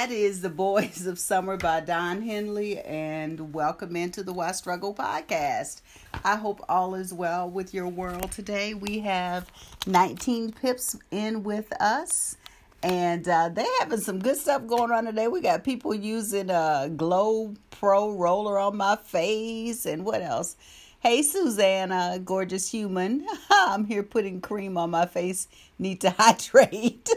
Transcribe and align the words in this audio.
That 0.00 0.12
is 0.12 0.40
The 0.40 0.48
Boys 0.48 1.04
of 1.04 1.18
Summer 1.18 1.58
by 1.58 1.80
Don 1.80 2.22
Henley, 2.22 2.78
and 2.78 3.52
welcome 3.52 3.94
into 3.96 4.22
the 4.22 4.32
Why 4.32 4.52
Struggle 4.52 4.94
podcast. 4.94 5.82
I 6.24 6.36
hope 6.36 6.64
all 6.70 6.94
is 6.94 7.12
well 7.12 7.50
with 7.50 7.74
your 7.74 7.86
world 7.86 8.32
today. 8.32 8.72
We 8.72 9.00
have 9.00 9.52
19 9.86 10.52
Pips 10.52 10.96
in 11.10 11.42
with 11.42 11.70
us, 11.82 12.38
and 12.82 13.28
uh, 13.28 13.50
they 13.50 13.66
having 13.80 14.00
some 14.00 14.20
good 14.20 14.38
stuff 14.38 14.66
going 14.66 14.90
on 14.90 15.04
today. 15.04 15.28
We 15.28 15.42
got 15.42 15.64
people 15.64 15.94
using 15.94 16.48
a 16.48 16.90
Glow 16.96 17.52
Pro 17.70 18.10
roller 18.10 18.58
on 18.58 18.78
my 18.78 18.96
face, 18.96 19.84
and 19.84 20.06
what 20.06 20.22
else? 20.22 20.56
Hey, 21.00 21.20
Susanna, 21.20 22.18
gorgeous 22.24 22.70
human. 22.70 23.26
I'm 23.50 23.84
here 23.84 24.02
putting 24.02 24.40
cream 24.40 24.78
on 24.78 24.88
my 24.88 25.04
face. 25.04 25.46
Need 25.78 26.00
to 26.00 26.10
hydrate. 26.18 27.10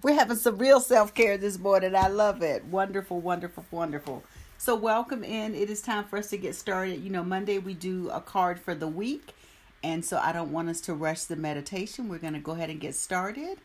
We're 0.00 0.14
having 0.14 0.36
some 0.36 0.56
real 0.56 0.80
self 0.80 1.12
care 1.12 1.36
this 1.36 1.58
morning. 1.58 1.94
I 1.94 2.08
love 2.08 2.42
it. 2.42 2.64
Wonderful, 2.64 3.20
wonderful, 3.20 3.66
wonderful. 3.70 4.24
So, 4.56 4.74
welcome 4.74 5.22
in. 5.22 5.54
It 5.54 5.68
is 5.68 5.82
time 5.82 6.04
for 6.04 6.18
us 6.18 6.30
to 6.30 6.38
get 6.38 6.54
started. 6.54 7.02
You 7.02 7.10
know, 7.10 7.22
Monday 7.22 7.58
we 7.58 7.74
do 7.74 8.08
a 8.10 8.20
card 8.20 8.58
for 8.58 8.74
the 8.74 8.88
week. 8.88 9.34
And 9.84 10.04
so, 10.04 10.18
I 10.18 10.32
don't 10.32 10.50
want 10.50 10.70
us 10.70 10.80
to 10.82 10.94
rush 10.94 11.24
the 11.24 11.36
meditation. 11.36 12.08
We're 12.08 12.18
going 12.18 12.32
to 12.32 12.40
go 12.40 12.52
ahead 12.52 12.70
and 12.70 12.80
get 12.80 12.94
started. 12.94 13.58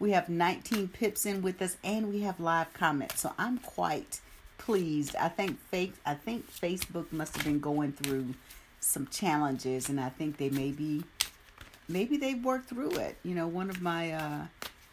We 0.00 0.10
have 0.12 0.28
19 0.28 0.88
pips 0.88 1.26
in 1.26 1.42
with 1.42 1.62
us 1.62 1.76
and 1.84 2.08
we 2.08 2.20
have 2.22 2.40
live 2.40 2.72
comments. 2.72 3.20
So, 3.20 3.32
I'm 3.38 3.58
quite 3.58 4.20
pleased. 4.58 5.14
I 5.16 5.28
think 5.28 5.60
fake 5.70 5.94
I 6.04 6.14
think 6.14 6.50
Facebook 6.50 7.10
must 7.12 7.36
have 7.36 7.44
been 7.44 7.60
going 7.60 7.92
through 7.92 8.34
some 8.80 9.06
challenges 9.06 9.88
and 9.88 10.00
I 10.00 10.08
think 10.08 10.36
they 10.36 10.50
maybe 10.50 11.04
maybe 11.88 12.16
they've 12.16 12.44
worked 12.44 12.68
through 12.68 12.96
it. 12.96 13.16
You 13.22 13.34
know, 13.34 13.46
one 13.46 13.70
of 13.70 13.80
my 13.80 14.12
uh 14.12 14.46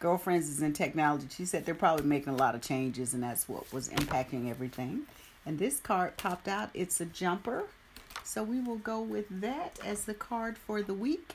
girlfriends 0.06 0.48
is 0.48 0.62
in 0.62 0.72
technology. 0.72 1.26
She 1.30 1.44
said 1.44 1.66
they're 1.66 1.74
probably 1.74 2.06
making 2.06 2.32
a 2.32 2.36
lot 2.36 2.54
of 2.54 2.62
changes, 2.62 3.12
and 3.12 3.24
that's 3.24 3.48
what 3.48 3.72
was 3.72 3.88
impacting 3.88 4.48
everything. 4.48 5.02
And 5.44 5.58
this 5.58 5.80
card 5.80 6.16
popped 6.16 6.46
out. 6.46 6.70
It's 6.74 7.00
a 7.00 7.06
jumper. 7.06 7.64
So 8.22 8.44
we 8.44 8.60
will 8.60 8.76
go 8.76 9.00
with 9.00 9.26
that 9.40 9.80
as 9.84 10.04
the 10.04 10.14
card 10.14 10.58
for 10.58 10.80
the 10.80 10.94
week. 10.94 11.34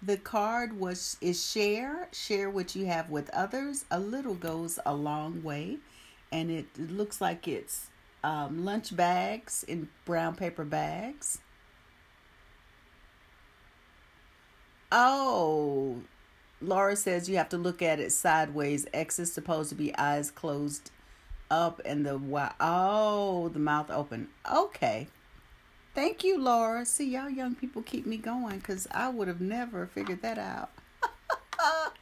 The 0.00 0.16
card 0.16 0.78
was 0.78 1.16
is 1.20 1.44
share, 1.44 2.06
share 2.12 2.48
what 2.48 2.76
you 2.76 2.86
have 2.86 3.10
with 3.10 3.30
others. 3.30 3.84
A 3.90 3.98
little 3.98 4.34
goes 4.34 4.78
a 4.86 4.94
long 4.94 5.42
way, 5.42 5.78
and 6.30 6.52
it, 6.52 6.66
looks 6.78 7.20
like 7.20 7.48
it's 7.48 7.88
um, 8.22 8.64
lunch 8.64 8.94
bags 8.94 9.64
in 9.66 9.88
brown 10.04 10.36
paper 10.36 10.64
bags. 10.64 11.40
Oh, 14.92 16.02
Laura 16.64 16.96
says 16.96 17.28
you 17.28 17.36
have 17.36 17.48
to 17.50 17.58
look 17.58 17.82
at 17.82 18.00
it 18.00 18.12
sideways. 18.12 18.86
X 18.92 19.18
is 19.18 19.32
supposed 19.32 19.68
to 19.68 19.74
be 19.74 19.96
eyes 19.96 20.30
closed 20.30 20.90
up 21.50 21.80
and 21.84 22.04
the 22.04 22.16
wow. 22.18 22.52
Oh, 22.58 23.48
the 23.50 23.58
mouth 23.58 23.90
open. 23.90 24.28
Okay. 24.50 25.08
Thank 25.94 26.24
you, 26.24 26.40
Laura. 26.40 26.84
See, 26.84 27.10
y'all 27.10 27.30
young 27.30 27.54
people 27.54 27.82
keep 27.82 28.04
me 28.06 28.16
going 28.16 28.58
because 28.58 28.88
I 28.90 29.10
would 29.10 29.28
have 29.28 29.40
never 29.40 29.86
figured 29.86 30.22
that 30.22 30.38
out. 30.38 30.70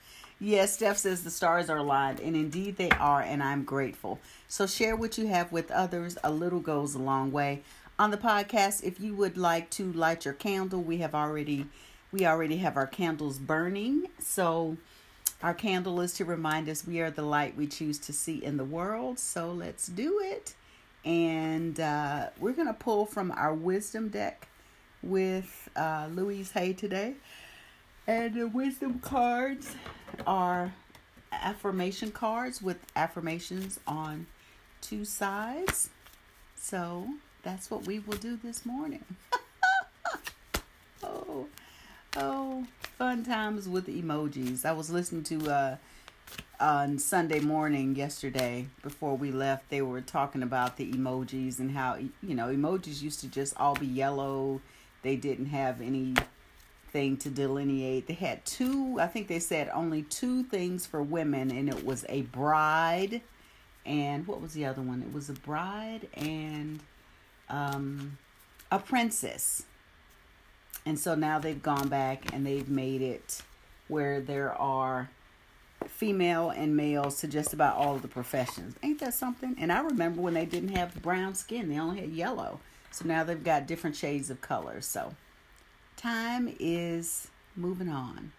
yes, 0.40 0.74
Steph 0.74 0.96
says 0.96 1.24
the 1.24 1.30
stars 1.30 1.68
are 1.68 1.76
aligned, 1.76 2.20
and 2.20 2.34
indeed 2.34 2.76
they 2.76 2.88
are, 2.90 3.20
and 3.20 3.42
I'm 3.42 3.64
grateful. 3.64 4.18
So 4.48 4.66
share 4.66 4.96
what 4.96 5.18
you 5.18 5.26
have 5.26 5.52
with 5.52 5.70
others. 5.70 6.16
A 6.24 6.30
little 6.30 6.60
goes 6.60 6.94
a 6.94 6.98
long 6.98 7.32
way. 7.32 7.62
On 7.98 8.10
the 8.10 8.16
podcast, 8.16 8.82
if 8.82 8.98
you 8.98 9.14
would 9.14 9.36
like 9.36 9.68
to 9.70 9.92
light 9.92 10.24
your 10.24 10.34
candle, 10.34 10.82
we 10.82 10.98
have 10.98 11.14
already 11.14 11.66
we 12.12 12.26
already 12.26 12.58
have 12.58 12.76
our 12.76 12.86
candles 12.86 13.38
burning. 13.38 14.08
So, 14.18 14.76
our 15.42 15.54
candle 15.54 16.00
is 16.00 16.12
to 16.14 16.24
remind 16.24 16.68
us 16.68 16.86
we 16.86 17.00
are 17.00 17.10
the 17.10 17.22
light 17.22 17.56
we 17.56 17.66
choose 17.66 17.98
to 18.00 18.12
see 18.12 18.44
in 18.44 18.58
the 18.58 18.64
world. 18.64 19.18
So, 19.18 19.50
let's 19.50 19.86
do 19.86 20.20
it. 20.22 20.54
And 21.04 21.80
uh, 21.80 22.28
we're 22.38 22.52
going 22.52 22.68
to 22.68 22.74
pull 22.74 23.06
from 23.06 23.32
our 23.32 23.54
wisdom 23.54 24.08
deck 24.08 24.46
with 25.02 25.68
uh, 25.74 26.08
Louise 26.12 26.52
Hay 26.52 26.74
today. 26.74 27.14
And 28.06 28.34
the 28.34 28.46
wisdom 28.46 28.98
cards 29.00 29.74
are 30.26 30.74
affirmation 31.32 32.12
cards 32.12 32.60
with 32.60 32.78
affirmations 32.94 33.80
on 33.86 34.26
two 34.80 35.04
sides. 35.04 35.90
So 36.56 37.08
that's 37.42 37.70
what 37.70 37.86
we 37.86 37.98
will 38.00 38.18
do 38.18 38.38
this 38.42 38.66
morning. 38.66 39.04
oh. 41.02 41.46
Oh, 42.16 42.66
fun 42.98 43.24
times 43.24 43.68
with 43.68 43.86
emojis. 43.86 44.64
I 44.64 44.72
was 44.72 44.90
listening 44.90 45.24
to 45.24 45.50
uh 45.50 45.76
on 46.60 46.98
Sunday 46.98 47.40
morning 47.40 47.96
yesterday 47.96 48.66
before 48.82 49.16
we 49.16 49.32
left, 49.32 49.68
they 49.70 49.82
were 49.82 50.00
talking 50.00 50.42
about 50.42 50.76
the 50.76 50.92
emojis 50.92 51.58
and 51.58 51.72
how 51.72 51.96
you 51.96 52.34
know 52.34 52.48
emojis 52.48 53.02
used 53.02 53.20
to 53.20 53.28
just 53.28 53.54
all 53.58 53.74
be 53.74 53.86
yellow. 53.86 54.60
They 55.02 55.16
didn't 55.16 55.46
have 55.46 55.80
anything 55.80 57.16
to 57.16 57.30
delineate. 57.30 58.06
They 58.06 58.14
had 58.14 58.44
two, 58.44 58.98
I 59.00 59.08
think 59.08 59.26
they 59.26 59.40
said 59.40 59.68
only 59.74 60.02
two 60.02 60.44
things 60.44 60.86
for 60.86 61.02
women, 61.02 61.50
and 61.50 61.68
it 61.68 61.84
was 61.84 62.04
a 62.08 62.22
bride 62.22 63.22
and 63.84 64.26
what 64.26 64.40
was 64.40 64.52
the 64.52 64.64
other 64.64 64.82
one? 64.82 65.02
It 65.02 65.12
was 65.12 65.28
a 65.28 65.32
bride 65.32 66.08
and 66.14 66.80
um, 67.48 68.18
a 68.70 68.78
princess. 68.78 69.64
And 70.84 70.98
so 70.98 71.14
now 71.14 71.38
they've 71.38 71.62
gone 71.62 71.88
back 71.88 72.32
and 72.32 72.44
they've 72.44 72.68
made 72.68 73.02
it 73.02 73.42
where 73.88 74.20
there 74.20 74.52
are 74.54 75.10
female 75.86 76.50
and 76.50 76.76
males 76.76 77.20
to 77.20 77.28
just 77.28 77.52
about 77.52 77.76
all 77.76 77.96
of 77.96 78.02
the 78.02 78.08
professions. 78.08 78.74
Ain't 78.82 79.00
that 79.00 79.14
something? 79.14 79.56
And 79.58 79.72
I 79.72 79.80
remember 79.80 80.20
when 80.20 80.34
they 80.34 80.46
didn't 80.46 80.76
have 80.76 81.00
brown 81.02 81.34
skin, 81.34 81.68
they 81.68 81.78
only 81.78 82.00
had 82.00 82.10
yellow. 82.10 82.60
So 82.90 83.06
now 83.06 83.24
they've 83.24 83.42
got 83.42 83.66
different 83.66 83.96
shades 83.96 84.30
of 84.30 84.40
color. 84.40 84.80
So 84.80 85.14
time 85.96 86.54
is 86.58 87.28
moving 87.56 87.88
on. 87.88 88.32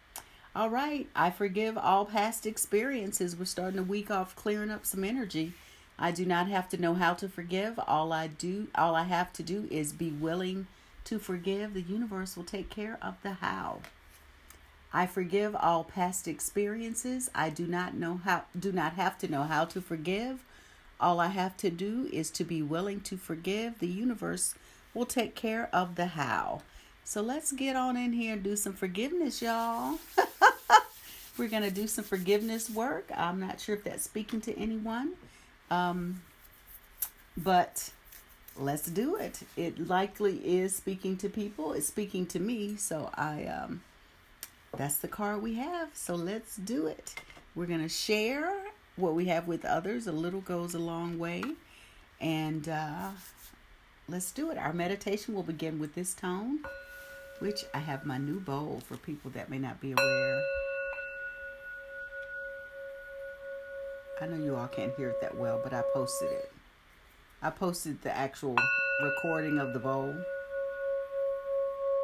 All 0.55 0.69
right, 0.69 1.09
I 1.15 1.31
forgive 1.31 1.77
all 1.77 2.05
past 2.05 2.45
experiences. 2.45 3.35
We're 3.35 3.45
starting 3.45 3.77
the 3.77 3.83
week 3.83 4.11
off 4.11 4.35
clearing 4.35 4.69
up 4.69 4.85
some 4.85 5.03
energy. 5.03 5.53
I 5.97 6.11
do 6.11 6.25
not 6.25 6.47
have 6.47 6.69
to 6.69 6.77
know 6.77 6.93
how 6.93 7.13
to 7.15 7.27
forgive. 7.27 7.79
All 7.87 8.13
I 8.13 8.27
do, 8.27 8.67
all 8.75 8.95
I 8.95 9.03
have 9.03 9.33
to 9.33 9.43
do 9.43 9.67
is 9.71 9.93
be 9.93 10.11
willing 10.11 10.67
to 11.05 11.19
forgive, 11.19 11.73
the 11.73 11.81
universe 11.81 12.35
will 12.35 12.43
take 12.43 12.69
care 12.69 12.97
of 13.01 13.15
the 13.23 13.33
how. 13.33 13.79
I 14.93 15.07
forgive 15.07 15.55
all 15.55 15.83
past 15.83 16.27
experiences. 16.27 17.29
I 17.33 17.49
do 17.49 17.65
not 17.65 17.95
know 17.95 18.21
how 18.23 18.43
do 18.57 18.71
not 18.71 18.93
have 18.93 19.17
to 19.19 19.27
know 19.27 19.43
how 19.43 19.65
to 19.65 19.81
forgive. 19.81 20.43
All 20.99 21.19
I 21.19 21.27
have 21.27 21.57
to 21.57 21.69
do 21.69 22.07
is 22.13 22.29
to 22.31 22.43
be 22.43 22.61
willing 22.61 23.01
to 23.01 23.17
forgive. 23.17 23.79
The 23.79 23.87
universe 23.87 24.53
will 24.93 25.07
take 25.07 25.35
care 25.35 25.69
of 25.73 25.95
the 25.95 26.07
how. 26.07 26.61
So 27.03 27.21
let's 27.21 27.51
get 27.51 27.75
on 27.75 27.97
in 27.97 28.13
here 28.13 28.33
and 28.33 28.43
do 28.43 28.55
some 28.55 28.73
forgiveness, 28.73 29.41
y'all. 29.41 29.99
We're 31.37 31.49
going 31.49 31.63
to 31.63 31.71
do 31.71 31.87
some 31.87 32.05
forgiveness 32.05 32.69
work. 32.69 33.09
I'm 33.15 33.39
not 33.39 33.59
sure 33.59 33.75
if 33.75 33.83
that's 33.83 34.03
speaking 34.03 34.39
to 34.41 34.57
anyone. 34.57 35.13
Um, 35.71 36.21
but 37.35 37.89
let's 38.57 38.85
do 38.85 39.15
it. 39.15 39.41
It 39.55 39.87
likely 39.87 40.37
is 40.37 40.75
speaking 40.75 41.17
to 41.17 41.29
people. 41.29 41.73
It's 41.73 41.87
speaking 41.87 42.25
to 42.27 42.39
me, 42.39 42.75
so 42.75 43.09
I 43.15 43.45
um 43.45 43.81
that's 44.77 44.97
the 44.97 45.07
card 45.07 45.41
we 45.41 45.55
have. 45.55 45.89
So 45.93 46.15
let's 46.15 46.55
do 46.57 46.87
it. 46.87 47.15
We're 47.55 47.67
going 47.67 47.81
to 47.83 47.89
share 47.89 48.51
what 48.95 49.13
we 49.13 49.25
have 49.25 49.47
with 49.47 49.65
others. 49.65 50.07
A 50.07 50.11
little 50.11 50.41
goes 50.41 50.73
a 50.73 50.79
long 50.79 51.19
way. 51.19 51.43
And 52.19 52.67
uh 52.69 53.09
let's 54.07 54.31
do 54.31 54.51
it. 54.51 54.57
Our 54.57 54.73
meditation 54.73 55.33
will 55.33 55.43
begin 55.43 55.79
with 55.79 55.95
this 55.95 56.13
tone, 56.13 56.59
which 57.39 57.65
I 57.73 57.79
have 57.79 58.05
my 58.05 58.17
new 58.17 58.39
bowl 58.39 58.81
for 58.85 58.97
people 58.97 59.31
that 59.31 59.49
may 59.49 59.59
not 59.59 59.79
be 59.79 59.91
aware. 59.91 60.41
I 64.21 64.27
know 64.27 64.41
you 64.41 64.55
all 64.55 64.67
can't 64.67 64.93
hear 64.95 65.09
it 65.09 65.19
that 65.21 65.35
well, 65.37 65.59
but 65.61 65.73
I 65.73 65.81
posted 65.93 66.31
it. 66.31 66.52
I 67.45 67.49
posted 67.49 68.01
the 68.01 68.15
actual 68.15 68.55
recording 69.03 69.57
of 69.57 69.73
the 69.73 69.79
bowl. 69.79 70.15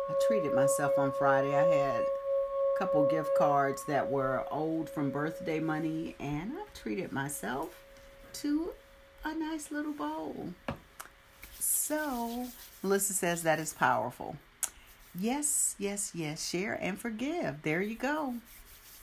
I 0.09 0.13
treated 0.27 0.53
myself 0.53 0.91
on 0.97 1.13
Friday. 1.13 1.55
I 1.55 1.63
had 1.63 2.01
a 2.01 2.77
couple 2.77 3.07
gift 3.07 3.29
cards 3.37 3.85
that 3.87 4.11
were 4.11 4.43
old 4.51 4.89
from 4.89 5.11
birthday 5.11 5.61
money, 5.61 6.17
and 6.19 6.51
I 6.57 6.65
treated 6.75 7.13
myself 7.13 7.69
to 8.33 8.71
a 9.23 9.33
nice 9.33 9.71
little 9.71 9.93
bowl. 9.93 10.49
So, 11.57 12.47
Melissa 12.83 13.13
says 13.13 13.43
that 13.43 13.59
is 13.59 13.71
powerful. 13.71 14.35
Yes, 15.17 15.73
yes, 15.79 16.11
yes. 16.13 16.49
Share 16.49 16.73
and 16.81 16.99
forgive. 16.99 17.61
There 17.61 17.81
you 17.81 17.95
go. 17.95 18.33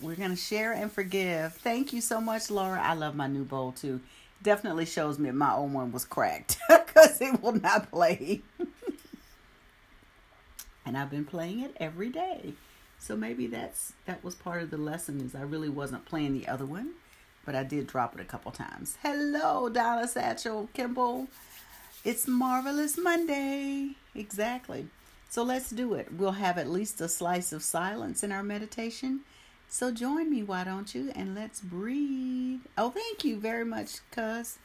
We're 0.02 0.16
going 0.16 0.30
to 0.30 0.36
share 0.36 0.74
and 0.74 0.92
forgive. 0.92 1.54
Thank 1.54 1.94
you 1.94 2.02
so 2.02 2.20
much, 2.20 2.50
Laura. 2.50 2.78
I 2.78 2.92
love 2.92 3.14
my 3.14 3.26
new 3.26 3.44
bowl 3.44 3.72
too 3.72 4.02
definitely 4.46 4.86
shows 4.86 5.18
me 5.18 5.32
my 5.32 5.52
own 5.52 5.72
one 5.72 5.90
was 5.90 6.04
cracked 6.04 6.56
because 6.68 7.20
it 7.20 7.42
will 7.42 7.52
not 7.52 7.90
play. 7.90 8.42
and 10.86 10.96
I've 10.96 11.10
been 11.10 11.24
playing 11.24 11.60
it 11.60 11.76
every 11.78 12.10
day. 12.10 12.54
So 13.00 13.16
maybe 13.16 13.48
that's 13.48 13.92
that 14.06 14.22
was 14.22 14.36
part 14.36 14.62
of 14.62 14.70
the 14.70 14.76
lesson 14.76 15.20
is 15.20 15.34
I 15.34 15.42
really 15.42 15.68
wasn't 15.68 16.04
playing 16.06 16.32
the 16.32 16.46
other 16.46 16.64
one 16.64 16.92
but 17.44 17.54
I 17.54 17.64
did 17.64 17.86
drop 17.86 18.14
it 18.14 18.20
a 18.20 18.24
couple 18.24 18.50
times. 18.52 18.98
Hello, 19.02 19.68
Donna 19.68 20.06
Satchel 20.06 20.68
Kimball. 20.74 21.28
It's 22.04 22.28
Marvelous 22.28 22.96
Monday. 22.98 23.96
Exactly. 24.14 24.86
So 25.28 25.42
let's 25.42 25.70
do 25.70 25.94
it. 25.94 26.12
We'll 26.12 26.32
have 26.32 26.58
at 26.58 26.68
least 26.68 27.00
a 27.00 27.08
slice 27.08 27.52
of 27.52 27.62
silence 27.62 28.22
in 28.22 28.32
our 28.32 28.42
meditation. 28.42 29.20
So 29.68 29.90
join 29.90 30.30
me, 30.30 30.42
why 30.42 30.64
don't 30.64 30.94
you? 30.94 31.12
And 31.14 31.34
let's 31.34 31.60
breathe. 31.60 32.60
Oh, 32.78 32.90
thank 32.90 33.24
you 33.24 33.38
very 33.38 33.64
much, 33.64 33.98
cuz. 34.10 34.58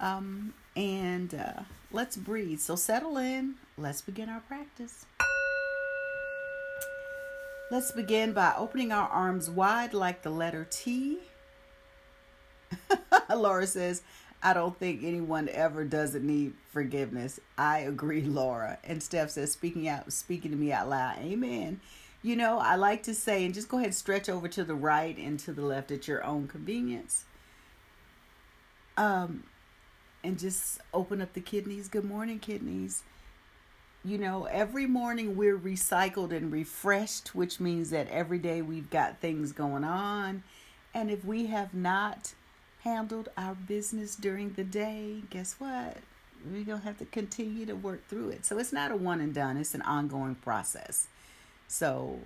Um, 0.00 0.54
and 0.76 1.34
uh, 1.34 1.62
let's 1.90 2.16
breathe. 2.16 2.60
So 2.60 2.76
settle 2.76 3.18
in. 3.18 3.56
Let's 3.76 4.00
begin 4.00 4.28
our 4.28 4.40
practice. 4.40 5.06
Let's 7.70 7.92
begin 7.92 8.32
by 8.32 8.54
opening 8.56 8.92
our 8.92 9.08
arms 9.08 9.50
wide 9.50 9.92
like 9.92 10.22
the 10.22 10.30
letter 10.30 10.66
T. 10.70 11.18
Laura 13.34 13.66
says, 13.66 14.02
I 14.42 14.54
don't 14.54 14.78
think 14.78 15.02
anyone 15.02 15.48
ever 15.50 15.84
doesn't 15.84 16.24
need 16.24 16.54
forgiveness. 16.70 17.40
I 17.58 17.80
agree, 17.80 18.22
Laura. 18.22 18.78
And 18.84 19.02
Steph 19.02 19.30
says, 19.30 19.52
speaking 19.52 19.88
out, 19.88 20.12
speaking 20.12 20.52
to 20.52 20.56
me 20.56 20.72
out 20.72 20.88
loud. 20.88 21.18
Amen. 21.18 21.80
You 22.22 22.34
know, 22.34 22.58
I 22.58 22.74
like 22.74 23.04
to 23.04 23.14
say, 23.14 23.44
and 23.44 23.54
just 23.54 23.68
go 23.68 23.76
ahead 23.76 23.88
and 23.88 23.94
stretch 23.94 24.28
over 24.28 24.48
to 24.48 24.64
the 24.64 24.74
right 24.74 25.16
and 25.16 25.38
to 25.40 25.52
the 25.52 25.62
left 25.62 25.92
at 25.92 26.08
your 26.08 26.24
own 26.24 26.48
convenience. 26.48 27.24
Um, 28.96 29.44
and 30.24 30.36
just 30.36 30.80
open 30.92 31.22
up 31.22 31.32
the 31.34 31.40
kidneys. 31.40 31.86
Good 31.88 32.04
morning, 32.04 32.40
kidneys. 32.40 33.04
You 34.04 34.18
know, 34.18 34.44
every 34.46 34.86
morning 34.86 35.36
we're 35.36 35.58
recycled 35.58 36.32
and 36.32 36.50
refreshed, 36.50 37.34
which 37.36 37.60
means 37.60 37.90
that 37.90 38.08
every 38.08 38.38
day 38.38 38.62
we've 38.62 38.90
got 38.90 39.20
things 39.20 39.52
going 39.52 39.84
on. 39.84 40.42
And 40.92 41.10
if 41.12 41.24
we 41.24 41.46
have 41.46 41.72
not 41.72 42.34
handled 42.82 43.28
our 43.36 43.54
business 43.54 44.16
during 44.16 44.54
the 44.54 44.64
day, 44.64 45.22
guess 45.30 45.54
what? 45.58 45.98
We're 46.44 46.64
going 46.64 46.80
to 46.80 46.84
have 46.84 46.98
to 46.98 47.04
continue 47.04 47.66
to 47.66 47.74
work 47.74 48.08
through 48.08 48.30
it. 48.30 48.44
So 48.44 48.58
it's 48.58 48.72
not 48.72 48.90
a 48.90 48.96
one 48.96 49.20
and 49.20 49.34
done, 49.34 49.56
it's 49.56 49.74
an 49.74 49.82
ongoing 49.82 50.36
process. 50.36 51.06
So, 51.68 52.18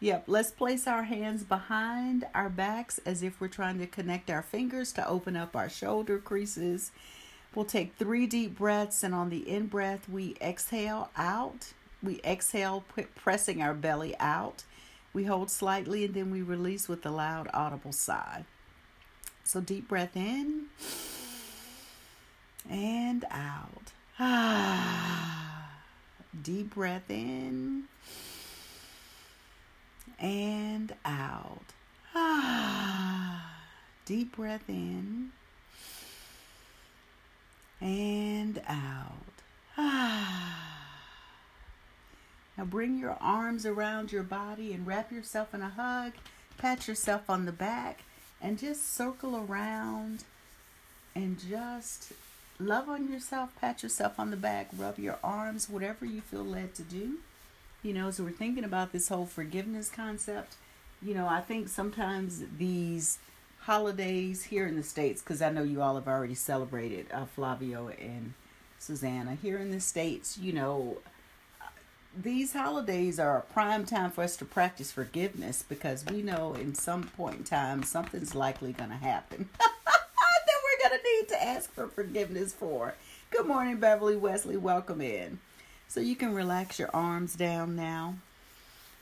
yep, 0.00 0.24
let's 0.26 0.52
place 0.52 0.86
our 0.86 1.02
hands 1.02 1.42
behind 1.42 2.26
our 2.34 2.48
backs 2.48 2.98
as 3.04 3.22
if 3.22 3.40
we're 3.40 3.48
trying 3.48 3.78
to 3.80 3.86
connect 3.86 4.30
our 4.30 4.42
fingers 4.42 4.92
to 4.92 5.06
open 5.06 5.36
up 5.36 5.56
our 5.56 5.68
shoulder 5.68 6.18
creases. 6.18 6.92
We'll 7.54 7.64
take 7.64 7.96
three 7.96 8.26
deep 8.26 8.56
breaths, 8.56 9.02
and 9.02 9.14
on 9.14 9.28
the 9.28 9.48
in 9.48 9.66
breath, 9.66 10.08
we 10.08 10.36
exhale 10.40 11.10
out. 11.16 11.72
We 12.02 12.20
exhale, 12.24 12.84
pressing 13.14 13.60
our 13.60 13.74
belly 13.74 14.14
out. 14.18 14.64
We 15.12 15.24
hold 15.24 15.50
slightly 15.50 16.04
and 16.04 16.14
then 16.14 16.30
we 16.30 16.42
release 16.42 16.88
with 16.88 17.06
a 17.06 17.10
loud, 17.10 17.48
audible 17.54 17.92
sigh. 17.92 18.44
So, 19.44 19.60
deep 19.60 19.88
breath 19.88 20.16
in 20.16 20.66
and 22.68 23.24
out. 23.30 23.92
Deep 26.42 26.74
breath 26.74 27.08
in 27.10 27.84
and 30.18 30.94
out. 31.04 31.64
Deep 34.04 34.36
breath 34.36 34.68
in 34.68 35.30
and 37.80 38.60
out. 38.66 39.12
Now 42.56 42.64
bring 42.64 42.98
your 42.98 43.16
arms 43.20 43.66
around 43.66 44.12
your 44.12 44.22
body 44.22 44.72
and 44.72 44.86
wrap 44.86 45.10
yourself 45.10 45.54
in 45.54 45.60
a 45.60 45.70
hug. 45.70 46.12
Pat 46.56 46.86
yourself 46.86 47.28
on 47.28 47.46
the 47.46 47.52
back 47.52 48.04
and 48.40 48.58
just 48.58 48.94
circle 48.94 49.36
around 49.36 50.22
and 51.14 51.38
just 51.38 52.12
love 52.58 52.88
on 52.88 53.10
yourself, 53.10 53.50
pat 53.60 53.82
yourself 53.82 54.18
on 54.18 54.30
the 54.30 54.36
back, 54.36 54.68
rub 54.76 54.98
your 54.98 55.18
arms, 55.22 55.68
whatever 55.68 56.04
you 56.04 56.20
feel 56.20 56.44
led 56.44 56.74
to 56.74 56.82
do. 56.82 57.18
You 57.82 57.92
know, 57.92 58.08
as 58.08 58.20
we're 58.20 58.30
thinking 58.30 58.64
about 58.64 58.92
this 58.92 59.08
whole 59.08 59.26
forgiveness 59.26 59.90
concept, 59.90 60.54
you 61.02 61.14
know, 61.14 61.28
I 61.28 61.40
think 61.40 61.68
sometimes 61.68 62.42
these 62.56 63.18
holidays 63.60 64.44
here 64.44 64.66
in 64.66 64.76
the 64.76 64.82
States, 64.82 65.20
because 65.22 65.42
I 65.42 65.50
know 65.50 65.62
you 65.62 65.82
all 65.82 65.96
have 65.96 66.08
already 66.08 66.34
celebrated 66.34 67.06
uh, 67.12 67.26
Flavio 67.26 67.88
and 67.88 68.34
Susanna. 68.78 69.36
Here 69.40 69.58
in 69.58 69.70
the 69.70 69.80
States, 69.80 70.38
you 70.38 70.52
know, 70.52 70.98
these 72.16 72.52
holidays 72.52 73.18
are 73.18 73.38
a 73.38 73.42
prime 73.42 73.84
time 73.84 74.10
for 74.10 74.22
us 74.22 74.36
to 74.36 74.44
practice 74.44 74.92
forgiveness 74.92 75.64
because 75.68 76.04
we 76.06 76.22
know 76.22 76.54
in 76.54 76.74
some 76.74 77.04
point 77.04 77.38
in 77.38 77.44
time 77.44 77.82
something's 77.82 78.34
likely 78.34 78.72
going 78.72 78.90
to 78.90 78.96
happen 78.96 79.48
need 80.96 81.28
to 81.28 81.42
ask 81.42 81.72
for 81.72 81.88
forgiveness 81.88 82.52
for. 82.52 82.94
Good 83.30 83.46
morning, 83.46 83.78
Beverly 83.78 84.16
Wesley. 84.16 84.56
Welcome 84.56 85.00
in. 85.00 85.38
So 85.88 86.00
you 86.00 86.16
can 86.16 86.34
relax 86.34 86.78
your 86.78 86.90
arms 86.94 87.34
down 87.34 87.76
now 87.76 88.16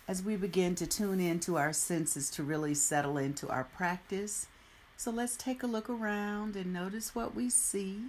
as 0.07 0.23
we 0.23 0.37
begin 0.37 0.75
to 0.77 0.87
tune 0.87 1.21
into 1.21 1.57
our 1.57 1.73
senses 1.73 2.31
to 2.31 2.43
really 2.43 2.75
settle 2.75 3.19
into 3.19 3.49
our 3.49 3.65
practice. 3.65 4.47
So 4.97 5.11
let's 5.11 5.37
take 5.37 5.63
a 5.63 5.67
look 5.67 5.89
around 5.89 6.57
and 6.57 6.73
notice 6.73 7.15
what 7.15 7.35
we 7.35 7.51
see. 7.51 8.03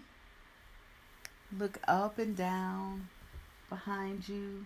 Look 1.57 1.79
up 1.87 2.17
and 2.17 2.35
down 2.35 3.09
behind 3.69 4.27
you 4.27 4.65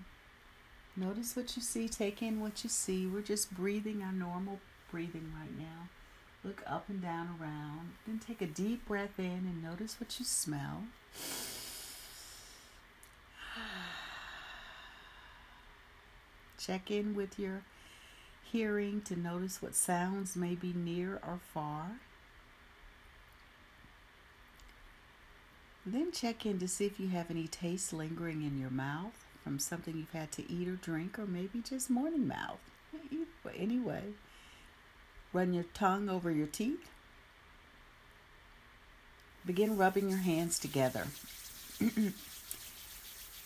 Notice 0.99 1.35
what 1.35 1.55
you 1.55 1.61
see, 1.61 1.87
take 1.87 2.23
in 2.23 2.41
what 2.41 2.63
you 2.63 2.71
see. 2.71 3.05
We're 3.05 3.21
just 3.21 3.53
breathing 3.53 4.01
our 4.01 4.11
normal 4.11 4.59
breathing 4.89 5.31
right 5.39 5.55
now. 5.55 5.89
Look 6.47 6.63
up 6.65 6.87
and 6.87 7.01
down 7.01 7.35
around. 7.41 7.95
Then 8.05 8.19
take 8.19 8.41
a 8.41 8.47
deep 8.47 8.85
breath 8.87 9.19
in 9.19 9.25
and 9.25 9.61
notice 9.61 9.99
what 9.99 10.17
you 10.17 10.23
smell. 10.23 10.83
Check 16.57 16.89
in 16.89 17.15
with 17.15 17.37
your 17.37 17.63
hearing 18.49 19.01
to 19.01 19.19
notice 19.19 19.61
what 19.61 19.75
sounds 19.75 20.37
may 20.37 20.55
be 20.55 20.71
near 20.71 21.15
or 21.15 21.41
far. 21.53 21.99
Then 25.85 26.13
check 26.13 26.45
in 26.45 26.59
to 26.59 26.67
see 26.67 26.85
if 26.85 26.97
you 26.99 27.09
have 27.09 27.29
any 27.29 27.47
taste 27.47 27.91
lingering 27.91 28.43
in 28.43 28.57
your 28.57 28.69
mouth 28.69 29.25
from 29.43 29.59
something 29.59 29.97
you've 29.97 30.11
had 30.11 30.31
to 30.33 30.49
eat 30.51 30.67
or 30.67 30.75
drink, 30.75 31.17
or 31.19 31.25
maybe 31.25 31.61
just 31.61 31.89
morning 31.89 32.27
mouth. 32.27 32.59
Anyway, 33.55 34.13
run 35.33 35.53
your 35.53 35.65
tongue 35.73 36.09
over 36.09 36.31
your 36.31 36.47
teeth. 36.47 36.89
Begin 39.45 39.77
rubbing 39.77 40.09
your 40.09 40.19
hands 40.19 40.59
together. 40.59 41.07
and 41.79 42.13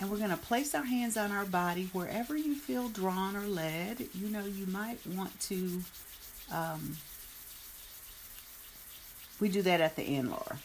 we're 0.10 0.18
going 0.18 0.32
to 0.32 0.38
place 0.38 0.74
our 0.74 0.84
hands 0.84 1.16
on 1.16 1.32
our 1.32 1.46
body 1.46 1.90
wherever 1.94 2.36
you 2.36 2.56
feel 2.56 2.90
drawn 2.90 3.36
or 3.36 3.46
led. 3.46 4.08
You 4.14 4.30
know, 4.30 4.46
you 4.46 4.66
might 4.66 5.06
want 5.06 5.40
to. 5.42 5.82
Um, 6.52 6.98
we 9.40 9.50
do 9.50 9.62
that 9.62 9.80
at 9.80 9.96
the 9.96 10.04
end, 10.04 10.30
Laura. 10.30 10.58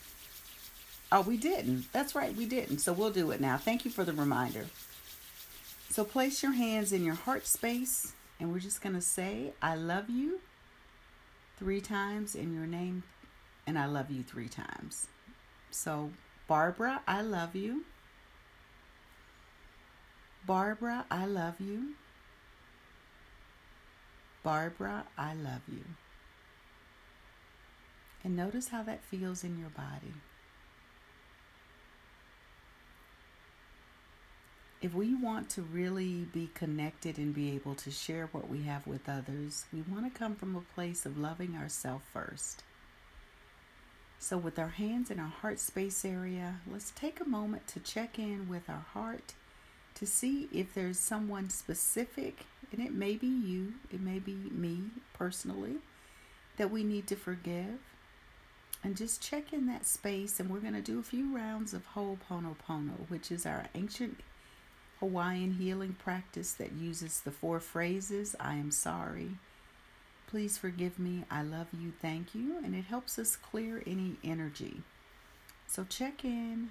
Oh, 1.12 1.20
we 1.20 1.37
didn't. 1.37 1.92
That's 1.92 2.14
right, 2.14 2.35
we 2.35 2.46
didn't. 2.46 2.78
So 2.78 2.92
we'll 2.92 3.11
do 3.11 3.30
it 3.30 3.40
now. 3.40 3.56
Thank 3.56 3.85
you 3.85 3.90
for 3.90 4.04
the 4.04 4.12
reminder. 4.12 4.66
So 5.90 6.04
place 6.04 6.42
your 6.42 6.52
hands 6.52 6.92
in 6.92 7.04
your 7.04 7.14
heart 7.14 7.46
space, 7.46 8.12
and 8.40 8.52
we're 8.52 8.58
just 8.58 8.82
going 8.82 8.94
to 8.94 9.00
say, 9.00 9.52
I 9.62 9.76
love 9.76 10.11
you 10.11 10.40
three 11.56 11.80
times 11.80 12.34
in 12.34 12.54
your 12.54 12.66
name, 12.66 13.02
and 13.66 13.78
I 13.78 13.86
love 13.86 14.10
you 14.10 14.22
three 14.22 14.48
times. 14.48 15.06
So, 15.70 16.10
Barbara, 16.46 17.02
I 17.08 17.22
love 17.22 17.56
you. 17.56 17.84
Barbara, 20.46 21.06
I 21.10 21.26
love 21.26 21.60
you. 21.60 21.94
Barbara, 24.42 25.04
I 25.18 25.34
love 25.34 25.62
you. 25.66 25.84
And 28.22 28.36
notice 28.36 28.68
how 28.68 28.82
that 28.84 29.02
feels 29.04 29.42
in 29.42 29.58
your 29.58 29.70
body. 29.70 30.14
If 34.83 34.95
we 34.95 35.14
want 35.14 35.49
to 35.50 35.62
really 35.62 36.26
be 36.33 36.50
connected 36.54 37.18
and 37.18 37.35
be 37.35 37.54
able 37.54 37.75
to 37.76 37.90
share 37.90 38.28
what 38.33 38.49
we 38.49 38.62
have 38.64 38.87
with 38.87 39.09
others, 39.09 39.64
we 39.73 39.83
want 39.83 40.04
to 40.04 40.18
come 40.18 40.35
from 40.35 40.54
a 40.54 40.75
place 40.75 41.06
of 41.06 41.18
loving 41.18 41.56
ourselves 41.56 42.04
first. 42.12 42.62
So, 44.18 44.37
with 44.37 44.59
our 44.59 44.68
hands 44.68 45.11
in 45.11 45.18
our 45.18 45.28
heart 45.28 45.61
space 45.61 46.04
area, 46.04 46.56
let's 46.71 46.90
take 46.90 47.21
a 47.21 47.28
moment 47.28 47.66
to 47.68 47.80
check 47.80 48.18
in 48.18 48.49
with 48.49 48.68
our 48.68 48.85
heart 48.92 49.35
to 49.95 50.06
see 50.06 50.49
if 50.52 50.75
there's 50.75 50.99
someone 50.99 51.49
specific, 51.49 52.45
and 52.71 52.80
it 52.80 52.92
may 52.92 53.16
be 53.16 53.26
you, 53.26 53.75
it 53.90 54.00
may 54.00 54.18
be 54.18 54.35
me 54.50 54.83
personally, 55.14 55.76
that 56.59 56.71
we 56.71 56.85
need 56.85 57.06
to 57.06 57.16
forgive. 57.16 57.78
And 58.85 58.95
just 58.97 59.23
check 59.23 59.52
in 59.54 59.66
that 59.66 59.87
space, 59.87 60.38
and 60.38 60.50
we're 60.50 60.61
going 60.61 60.75
to 60.75 60.83
do 60.83 60.99
a 60.99 61.02
few 61.02 61.35
rounds 61.35 61.73
of 61.73 61.83
Ho'oponopono, 61.95 63.09
which 63.09 63.33
is 63.33 63.47
our 63.47 63.66
ancient 63.75 64.21
Hawaiian 65.00 65.54
healing 65.54 65.96
practice 65.98 66.52
that 66.54 66.72
uses 66.72 67.20
the 67.20 67.30
four 67.30 67.60
phrases 67.60 68.34
I 68.40 68.54
am 68.54 68.70
sorry, 68.70 69.32
Please 70.26 70.58
forgive 70.58 70.98
me. 70.98 71.24
I 71.30 71.42
love 71.42 71.68
you. 71.72 71.92
Thank 72.02 72.34
you. 72.34 72.56
And 72.64 72.74
it 72.74 72.86
helps 72.86 73.18
us 73.18 73.36
clear 73.36 73.82
any 73.86 74.16
energy. 74.24 74.82
So 75.66 75.84
check 75.84 76.24
in. 76.24 76.70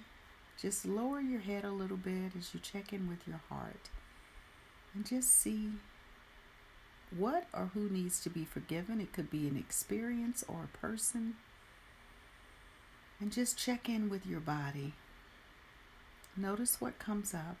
Just 0.60 0.86
lower 0.86 1.20
your 1.20 1.40
head 1.40 1.64
a 1.64 1.70
little 1.70 1.96
bit 1.96 2.32
as 2.38 2.52
you 2.52 2.60
check 2.60 2.92
in 2.92 3.08
with 3.08 3.26
your 3.26 3.40
heart. 3.48 3.90
And 4.94 5.06
just 5.06 5.38
see 5.38 5.70
what 7.16 7.46
or 7.52 7.70
who 7.74 7.88
needs 7.88 8.20
to 8.22 8.30
be 8.30 8.44
forgiven. 8.44 9.00
It 9.00 9.12
could 9.12 9.30
be 9.30 9.48
an 9.48 9.56
experience 9.56 10.44
or 10.46 10.64
a 10.64 10.78
person. 10.78 11.36
And 13.20 13.32
just 13.32 13.58
check 13.58 13.88
in 13.88 14.10
with 14.10 14.26
your 14.26 14.40
body. 14.40 14.92
Notice 16.36 16.80
what 16.80 16.98
comes 16.98 17.32
up. 17.32 17.56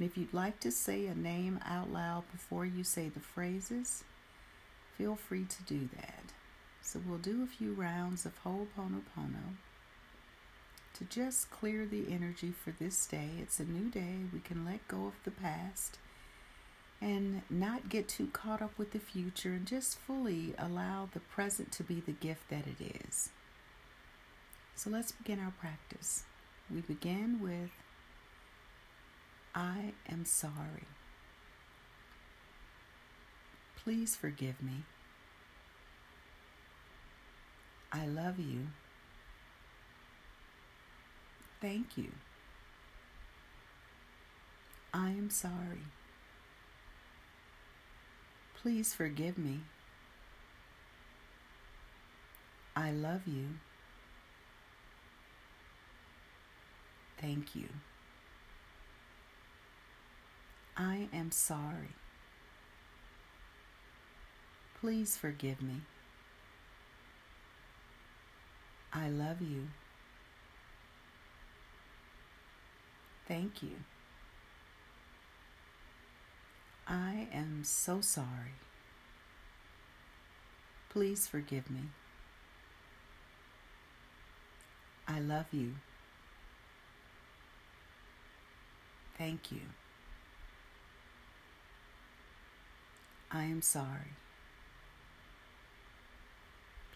And 0.00 0.08
if 0.08 0.16
you'd 0.16 0.32
like 0.32 0.60
to 0.60 0.72
say 0.72 1.04
a 1.06 1.14
name 1.14 1.60
out 1.66 1.92
loud 1.92 2.24
before 2.32 2.64
you 2.64 2.84
say 2.84 3.10
the 3.10 3.20
phrases, 3.20 4.02
feel 4.96 5.14
free 5.14 5.44
to 5.44 5.62
do 5.64 5.90
that. 5.94 6.24
So 6.80 7.02
we'll 7.06 7.18
do 7.18 7.42
a 7.42 7.46
few 7.46 7.74
rounds 7.74 8.24
of 8.24 8.32
Ho'oponopono 8.42 9.56
to 10.94 11.04
just 11.04 11.50
clear 11.50 11.84
the 11.84 12.06
energy 12.10 12.50
for 12.50 12.70
this 12.70 13.04
day. 13.04 13.28
It's 13.42 13.60
a 13.60 13.64
new 13.64 13.90
day. 13.90 14.20
We 14.32 14.40
can 14.40 14.64
let 14.64 14.88
go 14.88 15.04
of 15.04 15.22
the 15.24 15.30
past 15.30 15.98
and 17.02 17.42
not 17.50 17.90
get 17.90 18.08
too 18.08 18.28
caught 18.28 18.62
up 18.62 18.78
with 18.78 18.92
the 18.92 18.98
future 18.98 19.52
and 19.52 19.66
just 19.66 19.98
fully 19.98 20.54
allow 20.58 21.10
the 21.12 21.20
present 21.20 21.72
to 21.72 21.82
be 21.82 22.00
the 22.00 22.12
gift 22.12 22.48
that 22.48 22.64
it 22.66 23.02
is. 23.04 23.28
So 24.74 24.88
let's 24.88 25.12
begin 25.12 25.40
our 25.40 25.52
practice. 25.60 26.24
We 26.70 26.80
begin 26.80 27.40
with 27.42 27.70
I 29.54 29.92
am 30.08 30.24
sorry. 30.24 30.86
Please 33.76 34.14
forgive 34.14 34.62
me. 34.62 34.84
I 37.92 38.06
love 38.06 38.38
you. 38.38 38.68
Thank 41.60 41.98
you. 41.98 42.12
I 44.94 45.10
am 45.10 45.30
sorry. 45.30 45.86
Please 48.54 48.94
forgive 48.94 49.38
me. 49.38 49.60
I 52.76 52.90
love 52.92 53.26
you. 53.26 53.48
Thank 57.20 57.54
you. 57.54 57.68
I 60.80 61.08
am 61.12 61.30
sorry. 61.30 61.94
Please 64.80 65.14
forgive 65.14 65.60
me. 65.60 65.82
I 68.90 69.10
love 69.10 69.42
you. 69.42 69.66
Thank 73.28 73.62
you. 73.62 73.76
I 76.88 77.28
am 77.30 77.60
so 77.62 78.00
sorry. 78.00 78.54
Please 80.88 81.26
forgive 81.26 81.70
me. 81.70 81.90
I 85.06 85.20
love 85.20 85.52
you. 85.52 85.74
Thank 89.18 89.52
you. 89.52 89.60
I 93.32 93.44
am 93.44 93.62
sorry. 93.62 94.16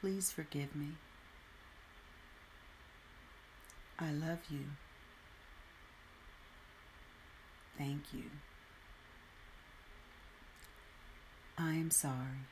Please 0.00 0.33
forgive 0.33 0.75
me. 0.75 0.88
I 3.99 4.11
love 4.11 4.41
you. 4.50 4.64
Thank 7.79 8.12
you. 8.12 8.25
I 11.57 11.75
am 11.75 11.91
sorry. 11.91 12.47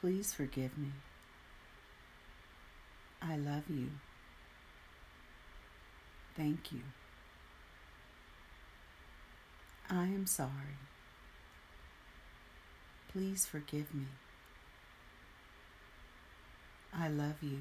Please 0.00 0.34
forgive 0.34 0.76
me. 0.76 0.90
I 3.22 3.36
love 3.36 3.70
you. 3.70 3.90
Thank 6.36 6.72
you. 6.72 6.80
I 9.88 10.04
am 10.04 10.26
sorry. 10.26 10.78
Please 13.14 13.46
forgive 13.46 13.94
me. 13.94 14.06
I 16.92 17.06
love 17.06 17.36
you. 17.42 17.60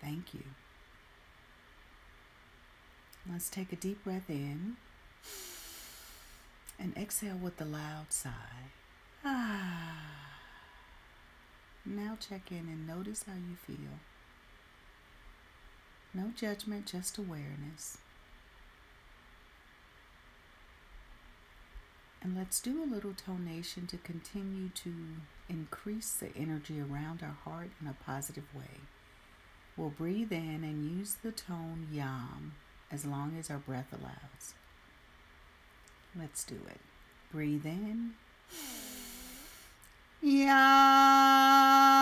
Thank 0.00 0.32
you. 0.32 0.44
Let's 3.30 3.50
take 3.50 3.70
a 3.70 3.76
deep 3.76 4.02
breath 4.02 4.30
in 4.30 4.76
and 6.78 6.96
exhale 6.96 7.36
with 7.36 7.60
a 7.60 7.66
loud 7.66 8.06
sigh. 8.08 8.70
Ah. 9.22 10.06
Now 11.84 12.16
check 12.18 12.50
in 12.50 12.66
and 12.66 12.86
notice 12.86 13.24
how 13.26 13.34
you 13.34 13.56
feel. 13.56 13.98
No 16.14 16.32
judgment, 16.34 16.86
just 16.86 17.18
awareness. 17.18 17.98
And 22.24 22.34
let's 22.34 22.58
do 22.58 22.82
a 22.82 22.88
little 22.92 23.12
tonation 23.12 23.86
to 23.88 23.98
continue 23.98 24.70
to 24.70 24.94
increase 25.50 26.14
the 26.14 26.34
energy 26.34 26.80
around 26.80 27.22
our 27.22 27.36
heart 27.44 27.68
in 27.82 27.86
a 27.86 27.92
positive 27.92 28.46
way. 28.54 28.80
We'll 29.76 29.90
breathe 29.90 30.32
in 30.32 30.64
and 30.64 30.98
use 30.98 31.16
the 31.22 31.32
tone 31.32 31.86
yam 31.92 32.54
as 32.90 33.04
long 33.04 33.36
as 33.38 33.50
our 33.50 33.58
breath 33.58 33.92
allows. 33.92 34.54
Let's 36.18 36.44
do 36.44 36.54
it. 36.66 36.80
Breathe 37.30 37.66
in. 37.66 38.14
And 40.22 41.93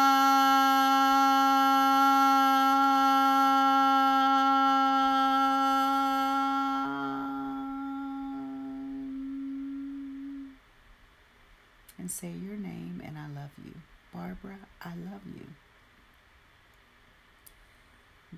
say 12.13 12.29
your 12.29 12.57
name 12.57 13.03
and 13.05 13.17
I 13.17 13.27
love 13.27 13.51
you. 13.65 13.73
Barbara, 14.13 14.59
I 14.83 14.91
love 14.91 15.23
you. 15.35 15.47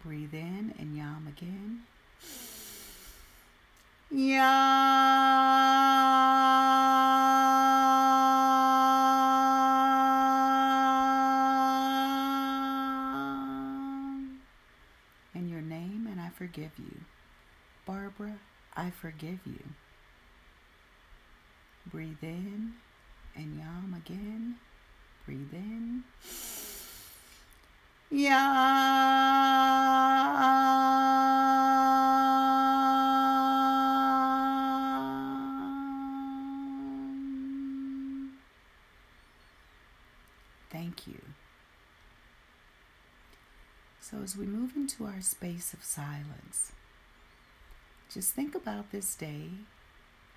Breathe 0.02 0.32
in 0.32 0.72
and 0.78 0.96
yam 0.96 1.26
again. 1.26 1.82
Yam. 4.12 4.44
And 15.34 15.50
your 15.50 15.62
name, 15.62 16.06
and 16.08 16.20
I 16.20 16.28
forgive 16.28 16.70
you. 16.78 17.00
Barbara, 17.86 18.38
I 18.76 18.90
forgive 18.90 19.40
you. 19.44 19.64
Breathe 21.90 22.22
in 22.22 22.74
and 23.36 23.56
yam 23.56 23.94
again. 23.96 24.56
Breathe 25.26 25.52
in. 25.52 26.04
Yam. 28.10 28.44
Thank 40.70 41.06
you. 41.06 41.20
So, 44.00 44.18
as 44.22 44.36
we 44.36 44.46
move 44.46 44.76
into 44.76 45.04
our 45.06 45.20
space 45.20 45.72
of 45.72 45.82
silence, 45.82 46.72
just 48.12 48.32
think 48.34 48.54
about 48.54 48.92
this 48.92 49.14
day, 49.14 49.50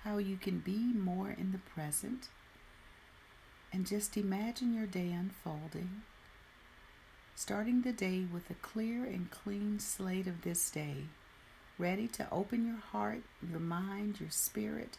how 0.04 0.18
you 0.18 0.36
can 0.36 0.60
be 0.60 0.92
more 0.94 1.30
in 1.30 1.52
the 1.52 1.58
present, 1.58 2.28
and 3.72 3.86
just 3.86 4.16
imagine 4.16 4.74
your 4.74 4.86
day 4.86 5.12
unfolding 5.12 6.02
starting 7.38 7.82
the 7.82 7.92
day 7.92 8.24
with 8.32 8.50
a 8.50 8.54
clear 8.54 9.04
and 9.04 9.30
clean 9.30 9.78
slate 9.78 10.26
of 10.26 10.42
this 10.42 10.72
day, 10.72 10.96
ready 11.78 12.08
to 12.08 12.26
open 12.32 12.66
your 12.66 12.80
heart, 12.90 13.22
your 13.48 13.60
mind, 13.60 14.18
your 14.18 14.28
spirit 14.28 14.98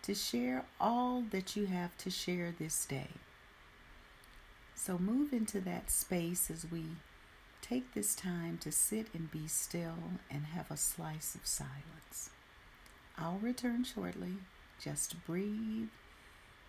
to 0.00 0.14
share 0.14 0.64
all 0.80 1.24
that 1.32 1.56
you 1.56 1.66
have 1.66 1.98
to 1.98 2.08
share 2.08 2.54
this 2.56 2.84
day. 2.84 3.08
So 4.76 4.96
move 4.96 5.32
into 5.32 5.60
that 5.62 5.90
space 5.90 6.52
as 6.52 6.70
we 6.70 6.84
take 7.60 7.94
this 7.94 8.14
time 8.14 8.58
to 8.58 8.70
sit 8.70 9.08
and 9.12 9.28
be 9.32 9.48
still 9.48 9.98
and 10.30 10.44
have 10.46 10.70
a 10.70 10.76
slice 10.76 11.34
of 11.34 11.44
silence. 11.44 12.30
I'll 13.18 13.40
return 13.42 13.82
shortly. 13.82 14.34
Just 14.80 15.24
breathe 15.26 15.88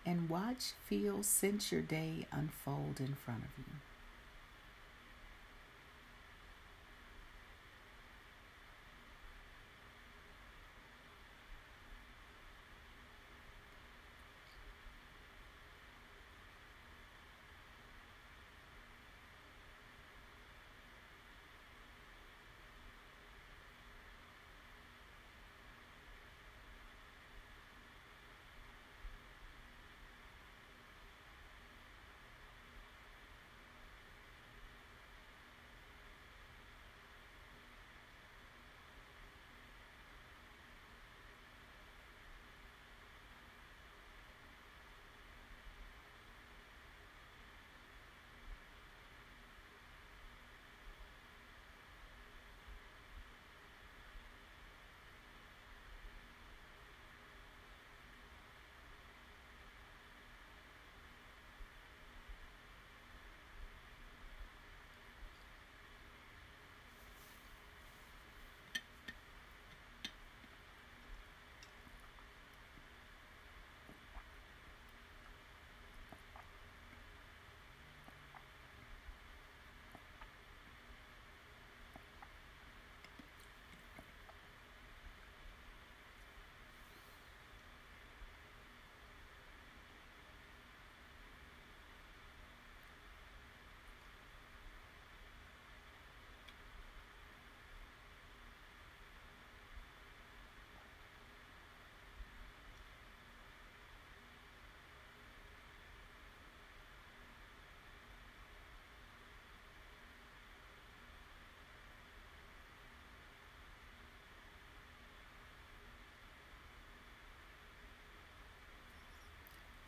and 0.06 0.28
watch, 0.28 0.72
feel, 0.86 1.22
sense 1.22 1.72
your 1.72 1.82
day 1.82 2.26
unfold 2.32 3.00
in 3.00 3.14
front 3.14 3.44
of 3.44 3.50
you. 3.58 3.64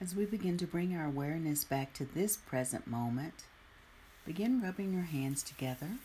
As 0.06 0.14
we 0.14 0.24
begin 0.24 0.56
to 0.58 0.68
bring 0.68 0.96
our 0.96 1.04
awareness 1.04 1.64
back 1.64 1.92
to 1.94 2.04
this 2.04 2.36
present 2.36 2.86
moment, 2.86 3.42
begin 4.24 4.62
rubbing 4.62 4.92
your 4.92 5.02
hands 5.02 5.42
together. 5.42 5.98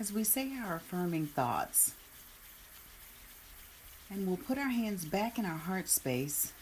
As 0.00 0.12
we 0.12 0.24
say 0.24 0.50
our 0.58 0.74
affirming 0.74 1.28
thoughts, 1.28 1.94
and 4.10 4.26
we'll 4.26 4.38
put 4.38 4.58
our 4.58 4.70
hands 4.70 5.04
back 5.04 5.38
in 5.38 5.44
our 5.46 5.56
heart 5.56 5.88
space 5.88 6.52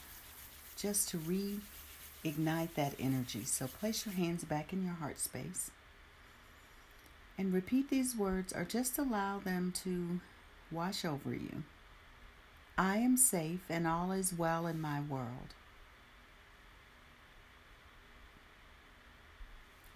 just 0.77 1.09
to 1.09 1.17
reignite 1.17 2.75
that 2.75 2.95
energy. 2.99 3.47
So 3.47 3.69
place 3.69 4.05
your 4.05 4.15
hands 4.15 4.45
back 4.45 4.71
in 4.71 4.85
your 4.85 4.97
heart 4.97 5.19
space 5.19 5.71
and 7.39 7.55
repeat 7.55 7.89
these 7.89 8.15
words 8.15 8.53
or 8.53 8.65
just 8.65 8.99
allow 8.99 9.39
them 9.39 9.73
to 9.85 10.21
wash 10.71 11.07
over 11.07 11.33
you. 11.33 11.63
I 12.79 12.99
am 12.99 13.17
safe 13.17 13.65
and 13.69 13.89
all 13.89 14.13
is 14.13 14.33
well 14.33 14.69
in 14.69 14.81
my 14.81 15.01
world. 15.01 15.55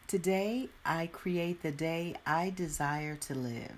Today, 0.09 0.69
I 0.85 1.07
create 1.07 1.63
the 1.63 1.71
day 1.71 2.17
I 2.27 2.51
desire 2.51 3.15
to 3.17 3.35
live. 3.37 3.77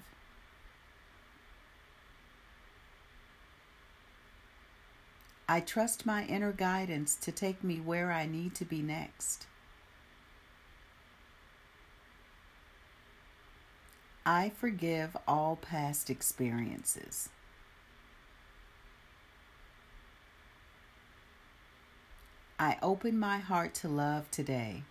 I 5.46 5.60
trust 5.60 6.06
my 6.06 6.24
inner 6.24 6.52
guidance 6.52 7.14
to 7.16 7.30
take 7.30 7.62
me 7.62 7.76
where 7.76 8.10
I 8.10 8.24
need 8.24 8.54
to 8.54 8.64
be 8.64 8.80
next. 8.80 9.46
I 14.24 14.48
forgive 14.48 15.14
all 15.28 15.56
past 15.56 16.08
experiences. 16.08 17.28
I 22.58 22.78
open 22.82 23.18
my 23.18 23.38
heart 23.38 23.74
to 23.76 23.88
love 23.88 24.30
today. 24.30 24.84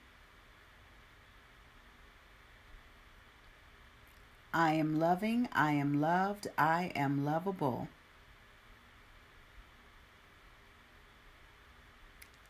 I 4.54 4.73
am 4.73 4.99
loving, 4.99 5.47
I 5.54 5.71
am 5.71 5.99
loved, 5.99 6.47
I 6.58 6.91
am 6.93 7.26
lovable. 7.26 7.88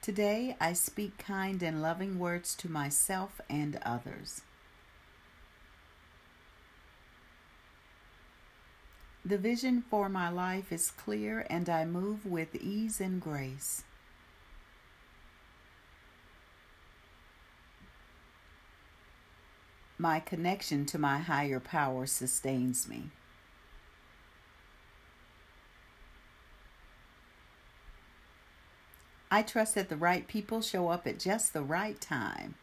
Today 0.02 0.58
I 0.60 0.74
speak 0.74 1.18
kind 1.18 1.64
and 1.64 1.82
loving 1.82 2.20
words 2.20 2.56
to 2.56 2.68
myself 2.68 3.40
and 3.50 3.80
others. 3.86 4.42
The 9.24 9.38
vision 9.38 9.82
for 9.90 10.10
my 10.10 10.28
life 10.28 10.74
is 10.74 10.92
clear 10.92 11.46
and 11.50 11.70
I 11.70 11.86
move 11.86 12.26
with 12.26 12.56
ease 12.56 13.00
and 13.00 13.22
grace. 13.22 13.86
My 20.04 20.20
connection 20.20 20.86
to 20.88 20.98
my 20.98 21.20
higher 21.20 21.62
power 21.62 22.06
sustains 22.06 22.90
me. 22.90 23.12
I 29.32 29.44
trust 29.44 29.76
that 29.76 29.88
the 29.88 29.96
right 29.96 30.28
people 30.28 30.62
show 30.62 30.90
up 30.90 31.08
at 31.08 31.20
just 31.20 31.54
the 31.54 31.62
right 31.62 32.02
time. 32.02 32.56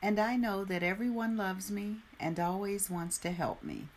And 0.00 0.20
I 0.20 0.36
know 0.36 0.64
that 0.64 0.84
everyone 0.84 1.36
loves 1.36 1.68
me 1.68 1.96
and 2.20 2.38
always 2.38 2.88
wants 2.88 3.18
to 3.18 3.32
help 3.32 3.64
me. 3.64 3.88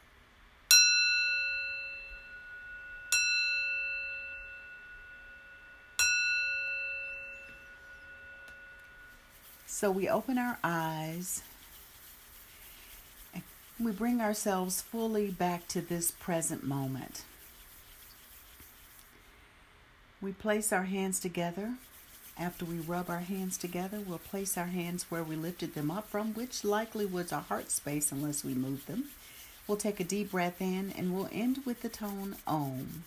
So 9.84 9.92
we 9.92 10.08
open 10.08 10.38
our 10.38 10.58
eyes. 10.64 11.44
We 13.78 13.92
bring 13.92 14.22
ourselves 14.22 14.82
fully 14.82 15.30
back 15.30 15.68
to 15.68 15.82
this 15.82 16.10
present 16.10 16.64
moment. 16.64 17.26
We 20.22 20.32
place 20.32 20.72
our 20.72 20.86
hands 20.86 21.20
together. 21.20 21.74
After 22.40 22.64
we 22.64 22.78
rub 22.78 23.10
our 23.10 23.20
hands 23.20 23.58
together, 23.58 24.00
we'll 24.00 24.20
place 24.20 24.58
our 24.58 24.68
hands 24.68 25.08
where 25.10 25.22
we 25.22 25.36
lifted 25.36 25.76
them 25.76 25.92
up 25.92 26.08
from, 26.08 26.34
which 26.34 26.64
likely 26.64 27.06
was 27.06 27.34
our 27.34 27.42
heart 27.42 27.70
space 27.70 28.10
unless 28.10 28.42
we 28.42 28.54
move 28.54 28.86
them. 28.86 29.10
We'll 29.68 29.76
take 29.76 30.00
a 30.00 30.06
deep 30.06 30.32
breath 30.32 30.62
in 30.62 30.94
and 30.98 31.14
we'll 31.14 31.28
end 31.34 31.64
with 31.66 31.82
the 31.82 31.90
tone 31.90 32.38
Om. 32.48 33.04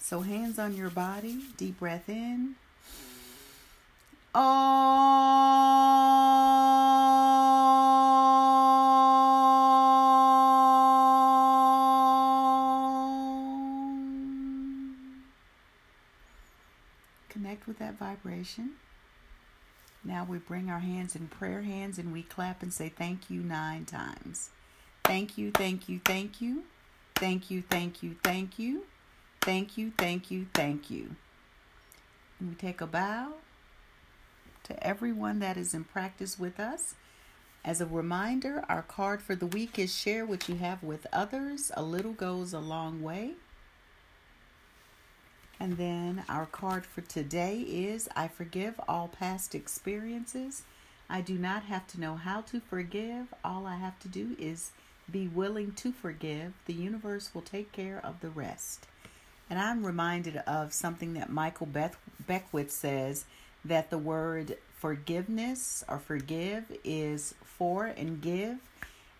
So, 0.00 0.22
hands 0.22 0.58
on 0.58 0.76
your 0.76 0.90
body, 0.90 1.42
deep 1.56 1.78
breath 1.78 2.08
in. 2.08 2.56
Oh 4.34 4.72
connect 17.28 17.66
with 17.66 17.78
that 17.78 17.98
vibration. 17.98 18.72
Now 20.04 20.26
we 20.28 20.38
bring 20.38 20.70
our 20.70 20.80
hands 20.80 21.14
in 21.14 21.28
prayer 21.28 21.62
hands 21.62 21.98
and 21.98 22.12
we 22.12 22.22
clap 22.22 22.62
and 22.62 22.72
say 22.72 22.88
thank 22.88 23.30
you 23.30 23.40
nine 23.40 23.84
times. 23.84 24.50
Thank 25.04 25.38
you, 25.38 25.50
thank 25.50 25.88
you, 25.88 26.00
thank 26.04 26.40
you. 26.40 26.64
thank 27.14 27.50
you, 27.50 27.62
thank 27.62 28.02
you, 28.02 28.16
thank 28.22 28.58
you, 28.58 28.84
thank 29.40 29.78
you, 29.78 29.92
thank 29.96 30.30
you, 30.30 30.46
thank 30.54 30.90
you. 30.90 31.16
We 32.40 32.54
take 32.54 32.80
a 32.80 32.86
bow 32.86 33.34
to 34.64 34.86
everyone 34.86 35.38
that 35.40 35.56
is 35.56 35.74
in 35.74 35.84
practice 35.84 36.38
with 36.38 36.60
us. 36.60 36.94
As 37.64 37.80
a 37.80 37.86
reminder, 37.86 38.64
our 38.68 38.82
card 38.82 39.22
for 39.22 39.34
the 39.34 39.46
week 39.46 39.78
is 39.78 39.96
share 39.96 40.26
what 40.26 40.48
you 40.48 40.56
have 40.56 40.82
with 40.82 41.06
others. 41.12 41.70
A 41.76 41.82
little 41.82 42.12
goes 42.12 42.52
a 42.52 42.58
long 42.58 43.02
way. 43.02 43.32
And 45.60 45.76
then 45.76 46.24
our 46.28 46.46
card 46.46 46.84
for 46.84 47.02
today 47.02 47.60
is 47.60 48.08
I 48.16 48.26
forgive 48.26 48.80
all 48.88 49.06
past 49.06 49.54
experiences. 49.54 50.62
I 51.08 51.20
do 51.20 51.34
not 51.34 51.64
have 51.64 51.86
to 51.88 52.00
know 52.00 52.16
how 52.16 52.40
to 52.42 52.58
forgive. 52.58 53.32
All 53.44 53.66
I 53.66 53.76
have 53.76 53.98
to 54.00 54.08
do 54.08 54.34
is 54.40 54.72
be 55.10 55.28
willing 55.28 55.72
to 55.74 55.92
forgive. 55.92 56.54
The 56.66 56.72
universe 56.72 57.30
will 57.32 57.42
take 57.42 57.70
care 57.70 58.00
of 58.02 58.20
the 58.20 58.30
rest. 58.30 58.86
And 59.48 59.58
I'm 59.58 59.86
reminded 59.86 60.38
of 60.38 60.72
something 60.72 61.14
that 61.14 61.30
Michael 61.30 61.66
Beth- 61.66 61.98
Beckwith 62.26 62.70
says 62.72 63.24
that 63.64 63.90
the 63.90 63.98
word 63.98 64.56
forgiveness 64.76 65.84
or 65.88 65.98
forgive 65.98 66.64
is 66.82 67.34
for 67.44 67.86
and 67.86 68.20
give. 68.20 68.58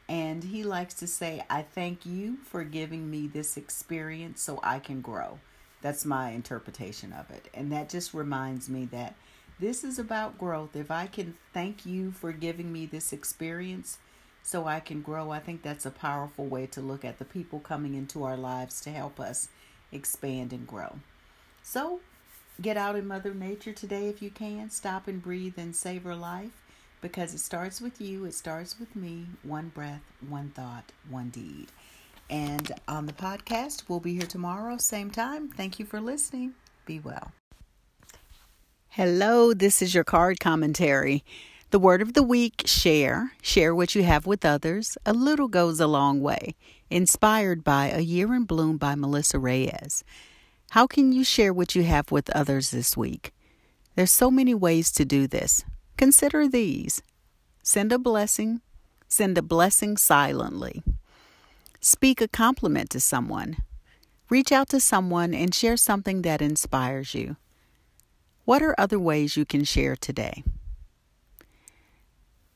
And 0.08 0.42
he 0.42 0.64
likes 0.64 0.94
to 0.94 1.06
say, 1.06 1.44
I 1.48 1.62
thank 1.62 2.04
you 2.04 2.38
for 2.44 2.64
giving 2.64 3.10
me 3.10 3.28
this 3.28 3.56
experience 3.56 4.42
so 4.42 4.58
I 4.62 4.78
can 4.78 5.00
grow. 5.00 5.38
That's 5.80 6.04
my 6.04 6.30
interpretation 6.30 7.12
of 7.12 7.30
it. 7.30 7.48
And 7.54 7.70
that 7.72 7.88
just 7.88 8.12
reminds 8.12 8.68
me 8.68 8.86
that 8.86 9.14
this 9.60 9.84
is 9.84 9.98
about 9.98 10.38
growth. 10.38 10.74
If 10.74 10.90
I 10.90 11.06
can 11.06 11.34
thank 11.52 11.86
you 11.86 12.10
for 12.10 12.32
giving 12.32 12.72
me 12.72 12.86
this 12.86 13.12
experience 13.12 13.98
so 14.42 14.66
I 14.66 14.80
can 14.80 15.02
grow, 15.02 15.30
I 15.30 15.38
think 15.38 15.62
that's 15.62 15.86
a 15.86 15.90
powerful 15.90 16.46
way 16.46 16.66
to 16.66 16.80
look 16.80 17.04
at 17.04 17.18
the 17.18 17.24
people 17.24 17.60
coming 17.60 17.94
into 17.94 18.24
our 18.24 18.36
lives 18.36 18.80
to 18.82 18.90
help 18.90 19.20
us 19.20 19.48
expand 19.92 20.52
and 20.52 20.66
grow. 20.66 20.96
So 21.62 22.00
Get 22.62 22.76
out 22.76 22.94
in 22.94 23.08
Mother 23.08 23.34
Nature 23.34 23.72
today 23.72 24.06
if 24.06 24.22
you 24.22 24.30
can. 24.30 24.70
Stop 24.70 25.08
and 25.08 25.20
breathe 25.20 25.54
and 25.56 25.74
savor 25.74 26.14
life 26.14 26.62
because 27.00 27.34
it 27.34 27.40
starts 27.40 27.80
with 27.80 28.00
you, 28.00 28.24
it 28.24 28.34
starts 28.34 28.78
with 28.78 28.94
me. 28.94 29.26
One 29.42 29.70
breath, 29.70 30.02
one 30.28 30.50
thought, 30.50 30.92
one 31.10 31.30
deed. 31.30 31.66
And 32.30 32.70
on 32.86 33.06
the 33.06 33.12
podcast, 33.12 33.88
we'll 33.88 33.98
be 33.98 34.12
here 34.12 34.28
tomorrow, 34.28 34.76
same 34.76 35.10
time. 35.10 35.48
Thank 35.48 35.80
you 35.80 35.84
for 35.84 36.00
listening. 36.00 36.54
Be 36.86 37.00
well. 37.00 37.32
Hello, 38.90 39.52
this 39.52 39.82
is 39.82 39.92
your 39.92 40.04
card 40.04 40.38
commentary. 40.38 41.24
The 41.70 41.80
word 41.80 42.00
of 42.00 42.12
the 42.12 42.22
week 42.22 42.62
share. 42.66 43.32
Share 43.42 43.74
what 43.74 43.96
you 43.96 44.04
have 44.04 44.24
with 44.24 44.44
others. 44.44 44.96
A 45.04 45.12
little 45.12 45.48
goes 45.48 45.80
a 45.80 45.88
long 45.88 46.20
way. 46.20 46.54
Inspired 46.90 47.64
by 47.64 47.88
A 47.88 48.00
Year 48.02 48.32
in 48.32 48.44
Bloom 48.44 48.76
by 48.76 48.94
Melissa 48.94 49.40
Reyes. 49.40 50.04
How 50.72 50.86
can 50.86 51.12
you 51.12 51.22
share 51.22 51.52
what 51.52 51.74
you 51.74 51.82
have 51.82 52.10
with 52.10 52.30
others 52.30 52.70
this 52.70 52.96
week? 52.96 53.34
There's 53.94 54.10
so 54.10 54.30
many 54.30 54.54
ways 54.54 54.90
to 54.92 55.04
do 55.04 55.26
this. 55.26 55.66
Consider 55.98 56.48
these. 56.48 57.02
Send 57.62 57.92
a 57.92 57.98
blessing. 57.98 58.62
Send 59.06 59.36
a 59.36 59.42
blessing 59.42 59.98
silently. 59.98 60.82
Speak 61.78 62.22
a 62.22 62.26
compliment 62.26 62.88
to 62.88 63.00
someone. 63.00 63.58
Reach 64.30 64.50
out 64.50 64.70
to 64.70 64.80
someone 64.80 65.34
and 65.34 65.54
share 65.54 65.76
something 65.76 66.22
that 66.22 66.40
inspires 66.40 67.12
you. 67.12 67.36
What 68.46 68.62
are 68.62 68.74
other 68.78 68.98
ways 68.98 69.36
you 69.36 69.44
can 69.44 69.64
share 69.64 69.94
today? 69.94 70.42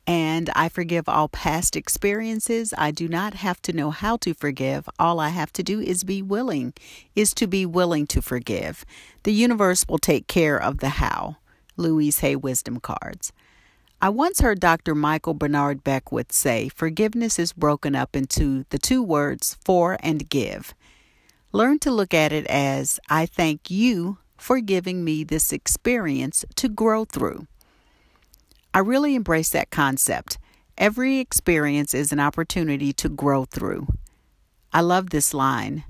And 0.07 0.51
I 0.55 0.69
forgive 0.69 1.09
all 1.09 1.29
past 1.29 1.75
experiences. 1.75 2.73
I 2.79 2.93
do 2.93 3.09
not 3.09 3.35
have 3.35 3.61
to 3.63 3.73
know 3.73 3.91
how 3.91 4.17
to 4.19 4.35
forgive. 4.35 4.89
All 4.99 5.19
I 5.19 5.31
have 5.31 5.53
to 5.55 5.63
do 5.63 5.81
is 5.81 6.05
be 6.05 6.23
willing, 6.23 6.75
is 7.17 7.35
to 7.35 7.47
be 7.47 7.67
willing 7.67 8.07
to 8.09 8.23
forgive. 8.23 8.85
The 9.25 9.33
universe 9.33 9.85
will 9.89 9.99
take 9.99 10.29
care 10.29 10.61
of 10.61 10.79
the 10.79 10.91
how. 10.91 11.39
Louise 11.77 12.21
Hay 12.21 12.37
Wisdom 12.37 12.81
Cards. 12.81 13.33
I 14.01 14.11
once 14.11 14.41
heard 14.41 14.61
Dr. 14.61 14.95
Michael 14.95 15.35
Bernard 15.35 15.83
Beckwith 15.83 16.31
say 16.31 16.69
forgiveness 16.69 17.39
is 17.39 17.53
broken 17.53 17.95
up 17.95 18.15
into 18.15 18.65
the 18.69 18.79
two 18.79 19.03
words 19.03 19.57
for 19.65 19.97
and 20.01 20.29
give. 20.29 20.75
Learn 21.53 21.79
to 21.81 21.91
look 21.91 22.13
at 22.13 22.33
it 22.33 22.47
as 22.47 23.01
I 23.09 23.25
thank 23.25 23.71
you 23.71 24.19
for 24.37 24.61
giving 24.61 25.03
me 25.03 25.25
this 25.25 25.53
experience 25.53 26.45
to 26.57 26.69
grow 26.69 27.07
through. 27.07 27.47
I 28.77 28.81
really 28.81 29.15
embrace 29.15 29.49
that 29.53 29.71
concept. 29.71 30.37
Every 30.77 31.17
experience 31.19 31.95
is 31.95 32.13
an 32.13 32.21
opportunity 32.21 32.93
to 32.93 33.09
grow 33.09 33.47
through. 33.47 33.87
I 34.71 34.83
love 34.83 35.09
this 35.09 35.33
line. 35.33 35.85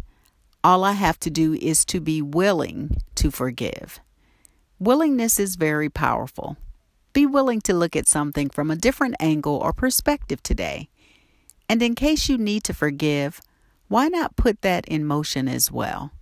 All 0.62 0.84
I 0.84 0.92
have 0.92 1.18
to 1.20 1.28
do 1.28 1.54
is 1.54 1.84
to 1.86 1.98
be 1.98 2.22
willing 2.22 2.98
to 3.16 3.32
forgive. 3.32 3.98
Willingness 4.78 5.40
is 5.40 5.56
very 5.56 5.88
powerful. 5.90 6.58
Be 7.12 7.26
willing 7.26 7.60
to 7.62 7.74
look 7.74 7.96
at 7.96 8.06
something 8.06 8.50
from 8.50 8.70
a 8.70 8.76
different 8.76 9.16
angle 9.18 9.56
or 9.56 9.72
perspective 9.72 10.40
today. 10.40 10.88
And 11.68 11.82
in 11.82 11.96
case 11.96 12.28
you 12.28 12.38
need 12.38 12.62
to 12.62 12.72
forgive, 12.72 13.40
why 13.88 14.06
not 14.06 14.36
put 14.36 14.62
that 14.62 14.86
in 14.86 15.04
motion 15.04 15.48
as 15.48 15.72
well? 15.72 16.12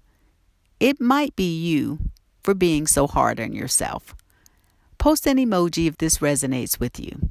It 0.81 0.99
might 0.99 1.37
be 1.37 1.55
you 1.55 1.99
for 2.43 2.55
being 2.55 2.87
so 2.87 3.07
hard 3.07 3.39
on 3.39 3.53
yourself. 3.53 4.15
Post 5.05 5.27
an 5.27 5.37
emoji 5.37 5.87
if 5.87 5.99
this 5.99 6.21
resonates 6.21 6.81
with 6.81 6.99
you. 6.99 7.29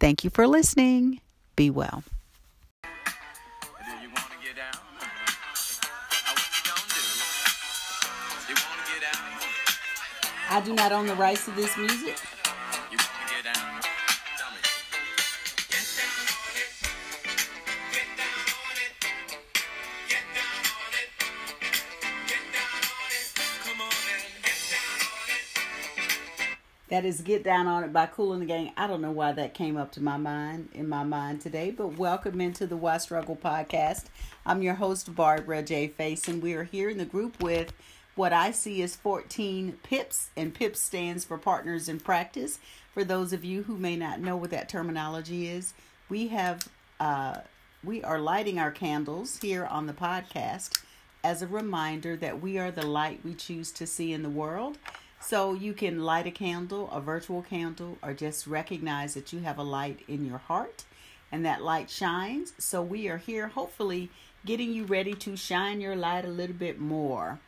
Thank 0.00 0.24
you 0.24 0.30
for 0.30 0.48
listening. 0.48 1.20
Be 1.54 1.68
well. 1.68 2.02
I 10.48 10.62
do 10.64 10.72
not 10.72 10.90
own 10.90 11.06
the 11.06 11.14
rights 11.16 11.44
to 11.44 11.50
this 11.50 11.76
music. 11.76 12.16
That 26.88 27.04
is 27.04 27.20
Get 27.20 27.42
Down 27.42 27.66
on 27.66 27.82
It 27.82 27.92
by 27.92 28.06
Kool 28.06 28.32
and 28.32 28.40
the 28.40 28.46
Gang. 28.46 28.72
I 28.76 28.86
don't 28.86 29.00
know 29.00 29.10
why 29.10 29.32
that 29.32 29.54
came 29.54 29.76
up 29.76 29.90
to 29.92 30.00
my 30.00 30.16
mind 30.16 30.68
in 30.72 30.88
my 30.88 31.02
mind 31.02 31.40
today, 31.40 31.72
but 31.72 31.98
welcome 31.98 32.40
into 32.40 32.64
the 32.64 32.76
Why 32.76 32.98
Struggle 32.98 33.34
podcast. 33.34 34.04
I'm 34.46 34.62
your 34.62 34.74
host, 34.74 35.12
Barbara 35.12 35.64
J. 35.64 35.88
Face, 35.88 36.28
and 36.28 36.40
we 36.40 36.54
are 36.54 36.62
here 36.62 36.88
in 36.88 36.98
the 36.98 37.04
group 37.04 37.42
with 37.42 37.72
what 38.14 38.32
I 38.32 38.52
see 38.52 38.82
as 38.82 38.94
14 38.94 39.80
PIPs, 39.82 40.30
and 40.36 40.54
PIPs 40.54 40.78
stands 40.78 41.24
for 41.24 41.38
Partners 41.38 41.88
in 41.88 41.98
Practice. 41.98 42.60
For 42.94 43.02
those 43.02 43.32
of 43.32 43.44
you 43.44 43.64
who 43.64 43.76
may 43.76 43.96
not 43.96 44.20
know 44.20 44.36
what 44.36 44.50
that 44.50 44.68
terminology 44.68 45.48
is, 45.48 45.74
we 46.08 46.28
have 46.28 46.68
uh, 47.00 47.38
we 47.82 48.04
are 48.04 48.20
lighting 48.20 48.60
our 48.60 48.70
candles 48.70 49.40
here 49.40 49.64
on 49.64 49.86
the 49.86 49.92
podcast 49.92 50.80
as 51.24 51.42
a 51.42 51.48
reminder 51.48 52.14
that 52.14 52.40
we 52.40 52.58
are 52.58 52.70
the 52.70 52.86
light 52.86 53.18
we 53.24 53.34
choose 53.34 53.72
to 53.72 53.88
see 53.88 54.12
in 54.12 54.22
the 54.22 54.30
world 54.30 54.78
so 55.20 55.54
you 55.54 55.72
can 55.72 56.04
light 56.04 56.26
a 56.26 56.30
candle, 56.30 56.90
a 56.90 57.00
virtual 57.00 57.42
candle, 57.42 57.98
or 58.02 58.14
just 58.14 58.46
recognize 58.46 59.14
that 59.14 59.32
you 59.32 59.40
have 59.40 59.58
a 59.58 59.62
light 59.62 60.00
in 60.08 60.24
your 60.24 60.38
heart 60.38 60.84
and 61.32 61.44
that 61.44 61.62
light 61.62 61.90
shines. 61.90 62.52
So 62.58 62.82
we 62.82 63.08
are 63.08 63.18
here 63.18 63.48
hopefully 63.48 64.10
getting 64.44 64.72
you 64.72 64.84
ready 64.84 65.14
to 65.14 65.36
shine 65.36 65.80
your 65.80 65.96
light 65.96 66.24
a 66.24 66.28
little 66.28 66.54
bit 66.54 66.78
more. 66.78 67.40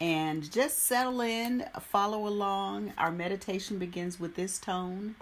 And 0.00 0.50
just 0.50 0.84
settle 0.84 1.20
in, 1.20 1.64
follow 1.80 2.26
along. 2.26 2.92
Our 2.96 3.10
meditation 3.10 3.78
begins 3.78 4.18
with 4.20 4.34
this 4.34 4.58
tone. 4.58 5.16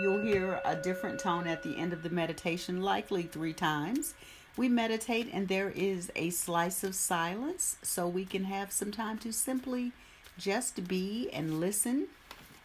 You'll 0.00 0.22
hear 0.22 0.60
a 0.64 0.74
different 0.74 1.20
tone 1.20 1.46
at 1.46 1.62
the 1.62 1.76
end 1.76 1.92
of 1.92 2.02
the 2.02 2.10
meditation, 2.10 2.80
likely 2.80 3.24
three 3.24 3.52
times. 3.52 4.14
We 4.56 4.68
meditate, 4.68 5.28
and 5.32 5.48
there 5.48 5.70
is 5.70 6.10
a 6.16 6.30
slice 6.30 6.82
of 6.82 6.94
silence 6.94 7.76
so 7.82 8.08
we 8.08 8.24
can 8.24 8.44
have 8.44 8.72
some 8.72 8.90
time 8.90 9.18
to 9.18 9.32
simply 9.32 9.92
just 10.38 10.88
be 10.88 11.28
and 11.32 11.60
listen. 11.60 12.08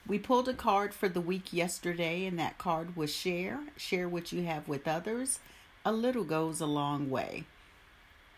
We 0.08 0.20
pulled 0.20 0.48
a 0.48 0.54
card 0.54 0.94
for 0.94 1.10
the 1.10 1.22
week 1.22 1.52
yesterday, 1.52 2.26
and 2.26 2.40
that 2.40 2.58
card 2.58 2.96
was 2.96 3.14
share. 3.14 3.60
Share 3.76 4.08
what 4.08 4.32
you 4.32 4.44
have 4.44 4.68
with 4.68 4.88
others. 4.88 5.40
A 5.86 5.92
little 5.92 6.24
goes 6.24 6.62
a 6.62 6.66
long 6.66 7.10
way. 7.10 7.44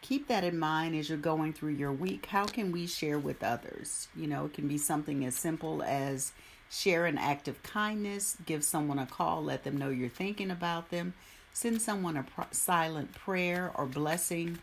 Keep 0.02 0.28
that 0.28 0.44
in 0.44 0.58
mind 0.58 0.96
as 0.96 1.10
you're 1.10 1.18
going 1.18 1.54
through 1.54 1.74
your 1.74 1.92
week. 1.92 2.28
How 2.28 2.46
can 2.46 2.72
we 2.72 2.88
share 2.88 3.20
with 3.20 3.44
others? 3.44 4.08
You 4.16 4.28
know, 4.28 4.46
it 4.46 4.54
can 4.54 4.68
be 4.68 4.78
something 4.78 5.26
as 5.26 5.36
simple 5.36 5.84
as 5.84 6.32
share 6.70 7.06
an 7.06 7.18
act 7.18 7.48
of 7.48 7.62
kindness, 7.64 8.38
give 8.46 8.64
someone 8.64 9.00
a 9.00 9.06
call, 9.06 9.44
let 9.44 9.64
them 9.64 9.78
know 9.78 9.90
you're 9.90 10.10
thinking 10.10 10.52
about 10.52 10.90
them, 10.90 11.14
send 11.54 11.82
someone 11.82 12.16
a 12.16 12.26
silent 12.52 13.14
prayer 13.14 13.72
or 13.76 13.86
blessing 13.86 14.60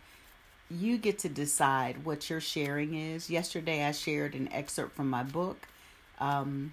you 0.71 0.99
get 0.99 1.19
to 1.21 1.29
decide 1.29 2.05
what 2.05 2.29
your 2.29 2.41
sharing 2.41 2.95
is. 2.95 3.31
Yesterday, 3.31 3.85
I 3.85 3.93
shared 3.93 4.35
an 4.35 4.53
excerpt 4.53 4.97
from 4.97 5.09
my 5.09 5.23
book 5.23 5.69
um, 6.19 6.73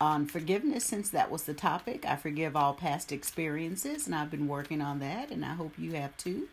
on 0.00 0.26
forgiveness, 0.26 0.84
since 0.84 1.10
that 1.10 1.30
was 1.30 1.44
the 1.44 1.54
topic. 1.54 2.04
I 2.04 2.16
forgive 2.16 2.56
all 2.56 2.74
past 2.74 3.12
experiences, 3.12 4.06
and 4.06 4.14
I've 4.14 4.30
been 4.30 4.48
working 4.48 4.80
on 4.80 4.98
that, 5.00 5.30
and 5.30 5.44
I 5.44 5.54
hope 5.54 5.78
you 5.78 5.92
have 5.92 6.16
too. 6.16 6.48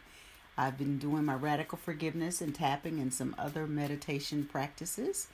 I've 0.58 0.78
been 0.78 0.98
doing 0.98 1.26
my 1.26 1.36
radical 1.36 1.78
forgiveness 1.78 2.42
and 2.42 2.56
tapping 2.56 3.00
and 3.00 3.14
some 3.14 3.36
other 3.38 3.68
meditation 3.68 4.48
practices 4.50 5.28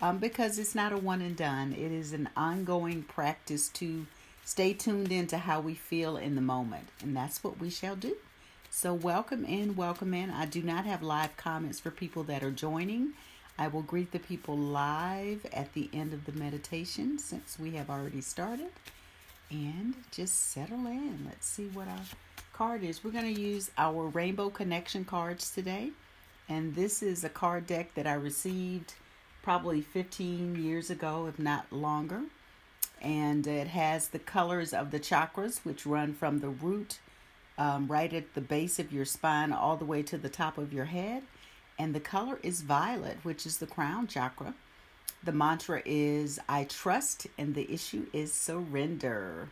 um, 0.00 0.18
because 0.18 0.58
it's 0.58 0.74
not 0.74 0.92
a 0.92 0.96
one 0.96 1.20
and 1.20 1.36
done. 1.36 1.72
It 1.72 1.90
is 1.90 2.12
an 2.12 2.28
ongoing 2.36 3.02
practice 3.02 3.68
to 3.70 4.06
stay 4.44 4.72
tuned 4.72 5.10
into 5.10 5.38
how 5.38 5.60
we 5.60 5.74
feel 5.74 6.16
in 6.16 6.36
the 6.36 6.40
moment, 6.40 6.88
and 7.02 7.16
that's 7.16 7.42
what 7.42 7.58
we 7.58 7.70
shall 7.70 7.96
do. 7.96 8.16
So, 8.70 8.92
welcome 8.92 9.44
in, 9.44 9.76
welcome 9.76 10.12
in. 10.14 10.30
I 10.30 10.44
do 10.44 10.62
not 10.62 10.84
have 10.84 11.02
live 11.02 11.36
comments 11.36 11.80
for 11.80 11.90
people 11.90 12.22
that 12.24 12.44
are 12.44 12.50
joining. 12.50 13.14
I 13.58 13.66
will 13.66 13.82
greet 13.82 14.12
the 14.12 14.18
people 14.18 14.56
live 14.56 15.46
at 15.52 15.72
the 15.72 15.88
end 15.92 16.12
of 16.12 16.26
the 16.26 16.32
meditation 16.32 17.18
since 17.18 17.58
we 17.58 17.72
have 17.72 17.90
already 17.90 18.20
started. 18.20 18.70
And 19.50 19.94
just 20.12 20.52
settle 20.52 20.86
in. 20.86 21.24
Let's 21.26 21.46
see 21.46 21.66
what 21.68 21.88
our 21.88 22.02
card 22.52 22.84
is. 22.84 23.02
We're 23.02 23.10
going 23.10 23.34
to 23.34 23.40
use 23.40 23.70
our 23.78 24.04
Rainbow 24.06 24.50
Connection 24.50 25.04
cards 25.04 25.50
today. 25.50 25.90
And 26.48 26.74
this 26.74 27.02
is 27.02 27.24
a 27.24 27.30
card 27.30 27.66
deck 27.66 27.94
that 27.94 28.06
I 28.06 28.14
received 28.14 28.94
probably 29.42 29.80
15 29.80 30.62
years 30.62 30.90
ago, 30.90 31.26
if 31.26 31.38
not 31.38 31.72
longer. 31.72 32.22
And 33.00 33.46
it 33.46 33.68
has 33.68 34.08
the 34.08 34.18
colors 34.18 34.72
of 34.74 34.90
the 34.90 35.00
chakras, 35.00 35.64
which 35.64 35.86
run 35.86 36.12
from 36.12 36.40
the 36.40 36.50
root 36.50 36.98
um, 37.58 37.88
right 37.88 38.12
at 38.12 38.34
the 38.34 38.40
base 38.40 38.78
of 38.78 38.92
your 38.92 39.04
spine 39.04 39.52
all 39.52 39.76
the 39.76 39.84
way 39.84 40.02
to 40.04 40.16
the 40.16 40.28
top 40.28 40.56
of 40.56 40.72
your 40.72 40.86
head. 40.86 41.24
And 41.78 41.94
the 41.94 42.00
color 42.00 42.38
is 42.42 42.62
violet, 42.62 43.18
which 43.24 43.44
is 43.44 43.58
the 43.58 43.66
crown 43.66 44.06
chakra. 44.06 44.54
The 45.22 45.32
mantra 45.32 45.82
is 45.84 46.38
I 46.48 46.64
trust, 46.64 47.26
and 47.36 47.54
the 47.54 47.70
issue 47.72 48.06
is 48.12 48.32
surrender. 48.32 49.48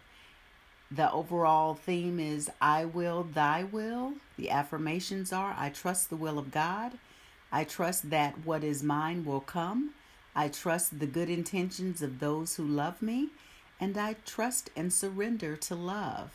The 0.90 1.10
overall 1.10 1.74
theme 1.74 2.20
is 2.20 2.48
I 2.60 2.84
will, 2.84 3.24
thy 3.24 3.64
will. 3.64 4.14
The 4.36 4.50
affirmations 4.50 5.32
are 5.32 5.54
I 5.58 5.70
trust 5.70 6.08
the 6.08 6.16
will 6.16 6.38
of 6.38 6.52
God. 6.52 6.92
I 7.50 7.64
trust 7.64 8.10
that 8.10 8.44
what 8.44 8.62
is 8.62 8.82
mine 8.82 9.24
will 9.24 9.40
come. 9.40 9.94
I 10.34 10.48
trust 10.48 11.00
the 11.00 11.06
good 11.06 11.30
intentions 11.30 12.02
of 12.02 12.20
those 12.20 12.56
who 12.56 12.64
love 12.64 13.02
me. 13.02 13.30
And 13.80 13.98
I 13.98 14.14
trust 14.24 14.70
and 14.76 14.92
surrender 14.92 15.56
to 15.56 15.74
love. 15.74 16.30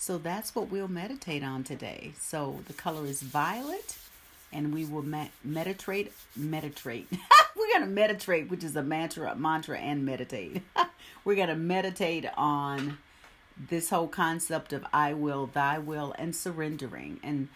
So 0.00 0.16
that's 0.16 0.54
what 0.54 0.70
we'll 0.70 0.88
meditate 0.88 1.44
on 1.44 1.62
today. 1.62 2.14
So 2.18 2.60
the 2.66 2.72
color 2.72 3.04
is 3.04 3.20
violet, 3.20 3.98
and 4.50 4.72
we 4.72 4.86
will 4.86 5.02
me- 5.02 5.30
meditate. 5.44 6.14
Meditate. 6.34 7.06
We're 7.54 7.70
gonna 7.70 7.84
meditate, 7.84 8.48
which 8.48 8.64
is 8.64 8.74
a 8.76 8.82
mantra, 8.82 9.36
mantra, 9.36 9.78
and 9.78 10.06
meditate. 10.06 10.62
We're 11.24 11.34
gonna 11.34 11.54
meditate 11.54 12.24
on 12.34 12.96
this 13.68 13.90
whole 13.90 14.08
concept 14.08 14.72
of 14.72 14.86
I 14.90 15.12
will, 15.12 15.48
thy 15.48 15.78
will, 15.78 16.14
and 16.18 16.34
surrendering. 16.34 17.20
And 17.22 17.48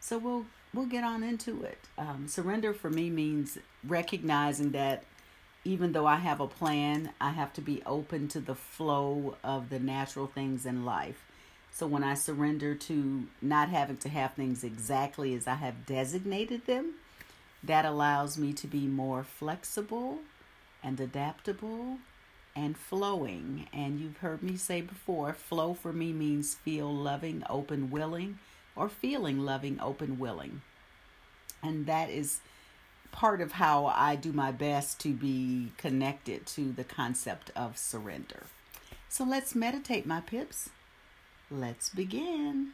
so 0.00 0.18
we'll 0.18 0.46
we'll 0.74 0.86
get 0.86 1.04
on 1.04 1.22
into 1.22 1.62
it. 1.62 1.78
Um, 1.96 2.26
surrender 2.26 2.74
for 2.74 2.90
me 2.90 3.10
means 3.10 3.58
recognizing 3.86 4.72
that 4.72 5.04
even 5.64 5.92
though 5.92 6.06
I 6.06 6.16
have 6.16 6.40
a 6.40 6.48
plan, 6.48 7.10
I 7.20 7.30
have 7.30 7.52
to 7.52 7.60
be 7.60 7.80
open 7.86 8.26
to 8.26 8.40
the 8.40 8.56
flow 8.56 9.36
of 9.44 9.70
the 9.70 9.78
natural 9.78 10.26
things 10.26 10.66
in 10.66 10.84
life. 10.84 11.22
So 11.72 11.86
when 11.86 12.04
I 12.04 12.14
surrender 12.14 12.74
to 12.74 13.28
not 13.40 13.70
having 13.70 13.96
to 13.98 14.08
have 14.10 14.34
things 14.34 14.62
exactly 14.62 15.34
as 15.34 15.46
I 15.46 15.54
have 15.54 15.86
designated 15.86 16.66
them, 16.66 16.94
that 17.64 17.86
allows 17.86 18.36
me 18.36 18.52
to 18.52 18.66
be 18.66 18.86
more 18.86 19.24
flexible 19.24 20.18
and 20.82 21.00
adaptable 21.00 21.98
and 22.54 22.76
flowing. 22.76 23.68
And 23.72 23.98
you've 23.98 24.18
heard 24.18 24.42
me 24.42 24.56
say 24.56 24.82
before, 24.82 25.32
flow 25.32 25.72
for 25.72 25.92
me 25.92 26.12
means 26.12 26.54
feel 26.54 26.94
loving, 26.94 27.42
open, 27.48 27.90
willing, 27.90 28.38
or 28.76 28.90
feeling 28.90 29.40
loving, 29.40 29.80
open, 29.80 30.18
willing. 30.18 30.60
And 31.62 31.86
that 31.86 32.10
is 32.10 32.40
part 33.12 33.40
of 33.40 33.52
how 33.52 33.86
I 33.86 34.16
do 34.16 34.32
my 34.32 34.52
best 34.52 35.00
to 35.00 35.14
be 35.14 35.72
connected 35.78 36.46
to 36.48 36.72
the 36.72 36.84
concept 36.84 37.50
of 37.56 37.78
surrender. 37.78 38.44
So 39.08 39.24
let's 39.24 39.54
meditate, 39.54 40.06
my 40.06 40.20
pips. 40.20 40.70
Let's 41.54 41.90
begin. 41.90 42.68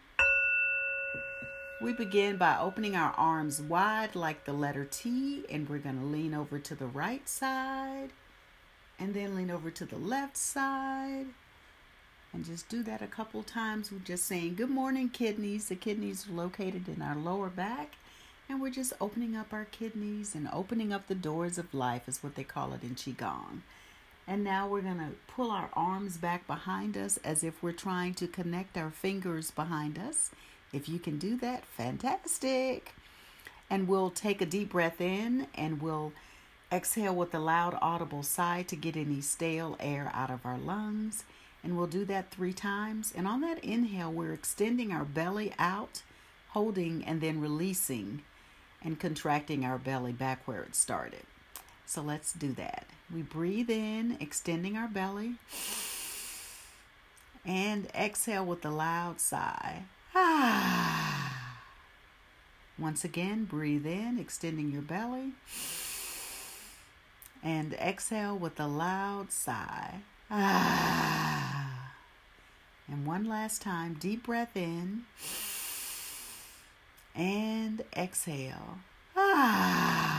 We 1.80 1.92
begin 1.94 2.36
by 2.36 2.58
opening 2.60 2.94
our 2.94 3.12
arms 3.16 3.60
wide 3.60 4.14
like 4.14 4.44
the 4.44 4.52
letter 4.52 4.84
T, 4.84 5.44
and 5.50 5.68
we're 5.68 5.78
going 5.78 5.98
to 5.98 6.06
lean 6.06 6.32
over 6.32 6.60
to 6.60 6.76
the 6.76 6.86
right 6.86 7.28
side 7.28 8.10
and 8.96 9.14
then 9.14 9.34
lean 9.34 9.50
over 9.50 9.72
to 9.72 9.84
the 9.84 9.98
left 9.98 10.36
side 10.36 11.26
and 12.32 12.44
just 12.44 12.68
do 12.68 12.84
that 12.84 13.02
a 13.02 13.08
couple 13.08 13.42
times. 13.42 13.90
We're 13.90 13.98
just 13.98 14.26
saying, 14.26 14.54
Good 14.54 14.70
morning, 14.70 15.08
kidneys. 15.08 15.66
The 15.66 15.74
kidneys 15.74 16.28
are 16.28 16.32
located 16.32 16.88
in 16.88 17.02
our 17.02 17.16
lower 17.16 17.48
back, 17.48 17.96
and 18.48 18.60
we're 18.60 18.70
just 18.70 18.92
opening 19.00 19.34
up 19.34 19.52
our 19.52 19.64
kidneys 19.64 20.36
and 20.36 20.48
opening 20.52 20.92
up 20.92 21.08
the 21.08 21.16
doors 21.16 21.58
of 21.58 21.74
life, 21.74 22.08
is 22.08 22.22
what 22.22 22.36
they 22.36 22.44
call 22.44 22.72
it 22.74 22.84
in 22.84 22.94
Qigong. 22.94 23.62
And 24.28 24.44
now 24.44 24.68
we're 24.68 24.82
going 24.82 24.98
to 24.98 25.12
pull 25.26 25.50
our 25.50 25.70
arms 25.72 26.18
back 26.18 26.46
behind 26.46 26.96
us 26.96 27.18
as 27.24 27.42
if 27.42 27.62
we're 27.62 27.72
trying 27.72 28.14
to 28.14 28.28
connect 28.28 28.76
our 28.76 28.90
fingers 28.90 29.50
behind 29.50 29.98
us. 29.98 30.30
If 30.72 30.88
you 30.88 30.98
can 30.98 31.18
do 31.18 31.36
that, 31.38 31.64
fantastic. 31.64 32.92
And 33.70 33.88
we'll 33.88 34.10
take 34.10 34.42
a 34.42 34.46
deep 34.46 34.70
breath 34.70 35.00
in 35.00 35.46
and 35.54 35.80
we'll 35.80 36.12
Exhale 36.70 37.14
with 37.14 37.34
a 37.34 37.38
loud, 37.38 37.78
audible 37.80 38.22
sigh 38.22 38.62
to 38.68 38.76
get 38.76 38.94
any 38.94 39.22
stale 39.22 39.76
air 39.80 40.10
out 40.12 40.30
of 40.30 40.44
our 40.44 40.58
lungs. 40.58 41.24
And 41.64 41.76
we'll 41.76 41.86
do 41.86 42.04
that 42.04 42.30
three 42.30 42.52
times. 42.52 43.12
And 43.16 43.26
on 43.26 43.40
that 43.40 43.64
inhale, 43.64 44.12
we're 44.12 44.34
extending 44.34 44.92
our 44.92 45.04
belly 45.04 45.54
out, 45.58 46.02
holding, 46.50 47.04
and 47.04 47.20
then 47.20 47.40
releasing 47.40 48.22
and 48.82 49.00
contracting 49.00 49.64
our 49.64 49.78
belly 49.78 50.12
back 50.12 50.46
where 50.46 50.62
it 50.62 50.76
started. 50.76 51.22
So 51.88 52.02
let's 52.02 52.34
do 52.34 52.52
that. 52.52 52.84
We 53.12 53.22
breathe 53.22 53.70
in, 53.70 54.18
extending 54.20 54.76
our 54.76 54.88
belly, 54.88 55.36
and 57.46 57.86
exhale 57.94 58.44
with 58.44 58.62
a 58.66 58.70
loud 58.70 59.22
sigh. 59.22 59.84
Ah. 60.14 61.62
Once 62.78 63.04
again, 63.04 63.46
breathe 63.46 63.86
in, 63.86 64.18
extending 64.18 64.70
your 64.70 64.82
belly 64.82 65.32
and 67.42 67.72
exhale 67.72 68.36
with 68.36 68.60
a 68.60 68.66
loud 68.66 69.32
sigh. 69.32 70.00
Ah. 70.30 71.94
And 72.90 73.06
one 73.06 73.24
last 73.24 73.60
time, 73.62 73.96
deep 73.98 74.24
breath 74.24 74.56
in 74.56 75.04
and 77.14 77.82
exhale. 77.96 78.78
Ah. 79.16 80.16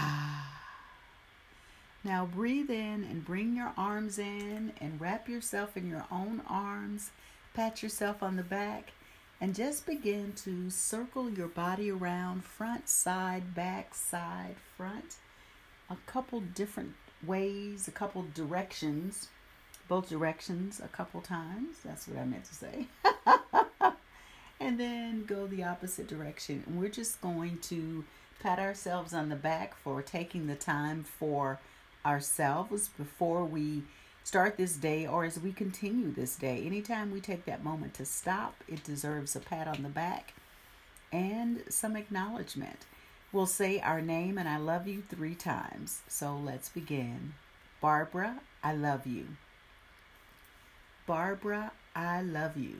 Now 2.03 2.25
breathe 2.25 2.69
in 2.69 3.03
and 3.03 3.25
bring 3.25 3.55
your 3.55 3.73
arms 3.77 4.17
in 4.17 4.71
and 4.79 5.01
wrap 5.01 5.27
yourself 5.27 5.75
in 5.75 5.89
your 5.89 6.05
own 6.11 6.41
arms. 6.47 7.11
Pat 7.53 7.83
yourself 7.83 8.23
on 8.23 8.37
the 8.37 8.43
back 8.43 8.91
and 9.41 9.53
just 9.53 9.85
begin 9.85 10.33
to 10.37 10.69
circle 10.69 11.29
your 11.29 11.47
body 11.47 11.91
around 11.91 12.43
front, 12.43 12.87
side, 12.87 13.53
back, 13.53 13.93
side, 13.93 14.55
front. 14.77 15.15
A 15.89 15.97
couple 16.05 16.39
different 16.39 16.93
ways, 17.25 17.87
a 17.87 17.91
couple 17.91 18.25
directions, 18.33 19.27
both 19.89 20.07
directions 20.07 20.79
a 20.83 20.87
couple 20.87 21.19
times. 21.19 21.77
That's 21.83 22.07
what 22.07 22.19
I 22.19 22.25
meant 22.25 22.45
to 22.45 22.55
say. 22.55 22.87
and 24.59 24.79
then 24.79 25.25
go 25.25 25.47
the 25.47 25.63
opposite 25.63 26.07
direction. 26.07 26.63
And 26.65 26.79
we're 26.79 26.89
just 26.89 27.19
going 27.21 27.57
to 27.63 28.05
pat 28.41 28.59
ourselves 28.59 29.13
on 29.13 29.27
the 29.27 29.35
back 29.35 29.75
for 29.75 30.01
taking 30.01 30.47
the 30.47 30.55
time 30.55 31.03
for 31.03 31.59
ourselves 32.05 32.89
before 32.97 33.45
we 33.45 33.83
start 34.23 34.57
this 34.57 34.75
day 34.75 35.07
or 35.07 35.23
as 35.25 35.39
we 35.39 35.51
continue 35.51 36.11
this 36.11 36.35
day. 36.35 36.63
Anytime 36.65 37.11
we 37.11 37.19
take 37.19 37.45
that 37.45 37.63
moment 37.63 37.93
to 37.95 38.05
stop, 38.05 38.55
it 38.67 38.83
deserves 38.83 39.35
a 39.35 39.39
pat 39.39 39.67
on 39.67 39.83
the 39.83 39.89
back 39.89 40.33
and 41.11 41.63
some 41.69 41.95
acknowledgement. 41.95 42.85
We'll 43.31 43.45
say 43.45 43.79
our 43.79 44.01
name 44.01 44.37
and 44.37 44.47
I 44.47 44.57
love 44.57 44.87
you 44.87 45.01
three 45.01 45.35
times. 45.35 46.01
So 46.07 46.35
let's 46.35 46.69
begin. 46.69 47.33
Barbara, 47.81 48.39
I 48.63 48.73
love 48.73 49.07
you. 49.07 49.27
Barbara, 51.07 51.71
I 51.95 52.21
love 52.21 52.57
you. 52.57 52.77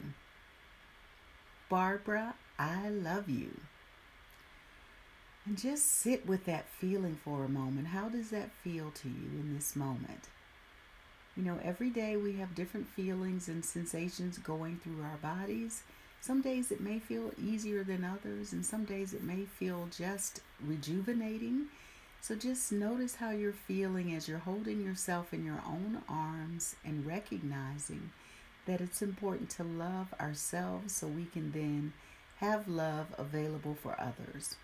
Barbara, 1.69 2.36
I 2.58 2.89
love 2.89 3.29
you. 3.29 3.60
Just 5.55 6.01
sit 6.01 6.27
with 6.27 6.45
that 6.45 6.69
feeling 6.69 7.17
for 7.23 7.43
a 7.43 7.49
moment. 7.49 7.88
How 7.88 8.07
does 8.07 8.29
that 8.29 8.51
feel 8.63 8.91
to 8.91 9.07
you 9.07 9.39
in 9.39 9.55
this 9.55 9.75
moment? 9.75 10.29
You 11.35 11.43
know, 11.43 11.59
every 11.63 11.89
day 11.89 12.17
we 12.17 12.33
have 12.33 12.53
different 12.53 12.88
feelings 12.88 13.47
and 13.47 13.65
sensations 13.65 14.38
going 14.38 14.77
through 14.77 15.01
our 15.01 15.17
bodies. 15.17 15.83
Some 16.21 16.41
days 16.41 16.71
it 16.71 16.81
may 16.81 16.99
feel 16.99 17.31
easier 17.41 17.83
than 17.83 18.03
others, 18.03 18.53
and 18.53 18.63
some 18.63 18.83
days 18.83 19.13
it 19.13 19.23
may 19.23 19.45
feel 19.45 19.88
just 19.95 20.41
rejuvenating. 20.63 21.67
So 22.21 22.35
just 22.35 22.71
notice 22.71 23.15
how 23.15 23.31
you're 23.31 23.53
feeling 23.53 24.13
as 24.13 24.27
you're 24.27 24.39
holding 24.39 24.83
yourself 24.83 25.33
in 25.33 25.45
your 25.45 25.63
own 25.65 26.03
arms 26.07 26.75
and 26.85 27.05
recognizing 27.05 28.12
that 28.65 28.81
it's 28.81 29.01
important 29.01 29.49
to 29.51 29.63
love 29.63 30.13
ourselves 30.19 30.93
so 30.93 31.07
we 31.07 31.25
can 31.25 31.51
then 31.53 31.93
have 32.38 32.67
love 32.67 33.07
available 33.17 33.75
for 33.81 33.99
others. 33.99 34.57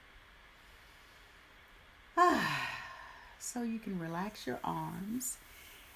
So 3.40 3.62
you 3.62 3.78
can 3.78 4.00
relax 4.00 4.48
your 4.48 4.60
arms, 4.64 5.38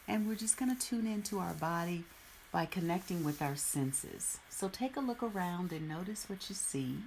and 0.08 0.28
we're 0.28 0.36
just 0.36 0.58
going 0.58 0.76
to 0.76 0.80
tune 0.80 1.08
into 1.08 1.40
our 1.40 1.54
body 1.54 2.04
by 2.52 2.66
connecting 2.66 3.24
with 3.24 3.42
our 3.42 3.56
senses. 3.56 4.40
So 4.50 4.70
take 4.70 4.96
a 4.96 5.02
look 5.02 5.24
around 5.24 5.72
and 5.72 5.90
notice 5.90 6.30
what 6.30 6.48
you 6.50 6.56
see. 6.56 6.98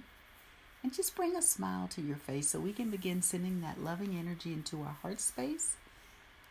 And 0.83 0.93
just 0.93 1.15
bring 1.15 1.35
a 1.35 1.41
smile 1.41 1.87
to 1.89 2.01
your 2.01 2.17
face 2.17 2.49
so 2.49 2.59
we 2.59 2.73
can 2.73 2.89
begin 2.89 3.21
sending 3.21 3.61
that 3.61 3.81
loving 3.81 4.17
energy 4.17 4.51
into 4.51 4.81
our 4.81 4.97
heart 5.01 5.21
space. 5.21 5.75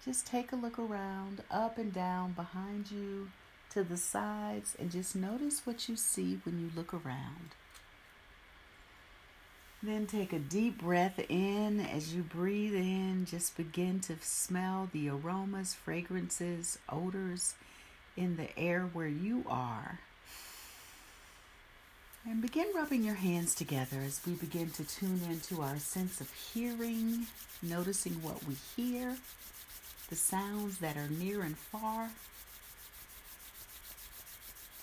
Just 0.04 0.26
take 0.26 0.52
a 0.52 0.56
look 0.56 0.78
around, 0.78 1.42
up 1.50 1.76
and 1.76 1.92
down, 1.92 2.32
behind 2.32 2.90
you, 2.90 3.28
to 3.70 3.84
the 3.84 3.98
sides, 3.98 4.74
and 4.78 4.90
just 4.90 5.14
notice 5.14 5.62
what 5.64 5.88
you 5.88 5.96
see 5.96 6.40
when 6.44 6.58
you 6.58 6.70
look 6.74 6.94
around. 6.94 7.54
Then 9.84 10.06
take 10.06 10.32
a 10.32 10.38
deep 10.38 10.78
breath 10.78 11.18
in. 11.28 11.80
As 11.80 12.14
you 12.14 12.22
breathe 12.22 12.74
in, 12.74 13.26
just 13.26 13.56
begin 13.56 13.98
to 14.00 14.14
smell 14.20 14.88
the 14.92 15.08
aromas, 15.08 15.74
fragrances, 15.74 16.78
odors 16.88 17.54
in 18.16 18.36
the 18.36 18.56
air 18.56 18.88
where 18.92 19.08
you 19.08 19.44
are. 19.48 19.98
And 22.24 22.40
begin 22.40 22.68
rubbing 22.72 23.02
your 23.02 23.16
hands 23.16 23.56
together 23.56 23.98
as 23.98 24.20
we 24.24 24.34
begin 24.34 24.70
to 24.70 24.84
tune 24.84 25.20
into 25.28 25.60
our 25.60 25.78
sense 25.78 26.20
of 26.20 26.30
hearing, 26.30 27.26
noticing 27.60 28.22
what 28.22 28.46
we 28.46 28.54
hear, 28.76 29.16
the 30.08 30.14
sounds 30.14 30.78
that 30.78 30.96
are 30.96 31.08
near 31.08 31.42
and 31.42 31.58
far. 31.58 32.10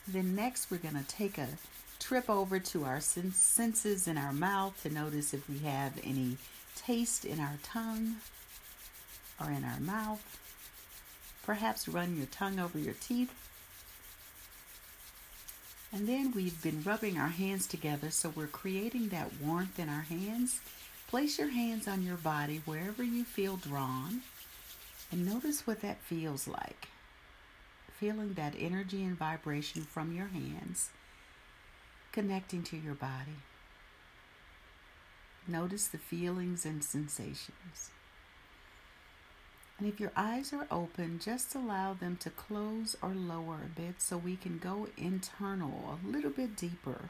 Then, 0.05 0.35
next, 0.35 0.69
we're 0.69 0.77
going 0.77 1.01
to 1.01 1.07
take 1.07 1.38
a 1.38 1.47
trip 2.10 2.28
over 2.28 2.58
to 2.58 2.86
our 2.86 3.00
senses 3.00 4.08
in 4.08 4.17
our 4.17 4.34
mouth 4.34 4.74
to 4.82 4.89
notice 4.89 5.32
if 5.32 5.48
we 5.48 5.60
have 5.60 5.93
any 6.04 6.36
taste 6.76 7.24
in 7.24 7.39
our 7.39 7.60
tongue 7.62 8.15
or 9.39 9.52
in 9.52 9.63
our 9.63 9.80
mouth. 9.80 10.19
Perhaps 11.45 11.88
run 11.88 12.17
your 12.17 12.26
tongue 12.26 12.60
over 12.60 12.80
your 12.80 12.95
teeth 12.95 13.32
and 15.93 16.08
then 16.08 16.32
we've 16.32 16.60
been 16.63 16.82
rubbing 16.82 17.19
our 17.19 17.30
hands 17.30 17.67
together, 17.67 18.10
so 18.10 18.34
we're 18.36 18.48
creating 18.48 19.10
that 19.10 19.30
warmth 19.39 19.78
in 19.78 19.88
our 19.88 20.02
hands. 20.02 20.62
Place 21.08 21.38
your 21.38 21.50
hands 21.50 21.88
on 21.88 22.02
your 22.02 22.17
body 22.17 22.63
wherever 22.65 23.04
you 23.04 23.24
feel 23.24 23.58
drawn 23.58 24.22
and 25.12 25.28
notice 25.28 25.67
what 25.67 25.82
that 25.82 26.02
feels 26.02 26.48
like. 26.48 26.88
Feeling 28.00 28.34
that 28.34 28.56
energy 28.58 29.04
and 29.04 29.15
vibration 29.15 29.84
from 29.84 30.12
your 30.12 30.30
hands 30.30 30.89
connecting 32.12 32.63
to 32.63 32.78
your 32.78 32.95
body. 32.95 33.39
Notice 35.48 35.88
the 35.88 35.98
feelings 35.98 36.65
and 36.65 36.84
sensations. 36.84 37.91
And 39.80 39.88
if 39.88 40.00
your 40.00 40.12
eyes 40.15 40.52
are 40.52 40.67
open, 40.69 41.19
just 41.24 41.56
allow 41.56 41.93
them 41.93 42.17
to 42.17 42.30
close 42.30 42.98
or 43.02 43.12
lower 43.12 43.60
a 43.65 43.80
bit 43.80 44.02
so 44.02 44.17
we 44.17 44.36
can 44.36 44.58
go 44.58 44.88
internal 44.98 45.98
a 46.04 46.08
little 46.08 46.32
bit 46.32 46.58
deeper 46.58 47.10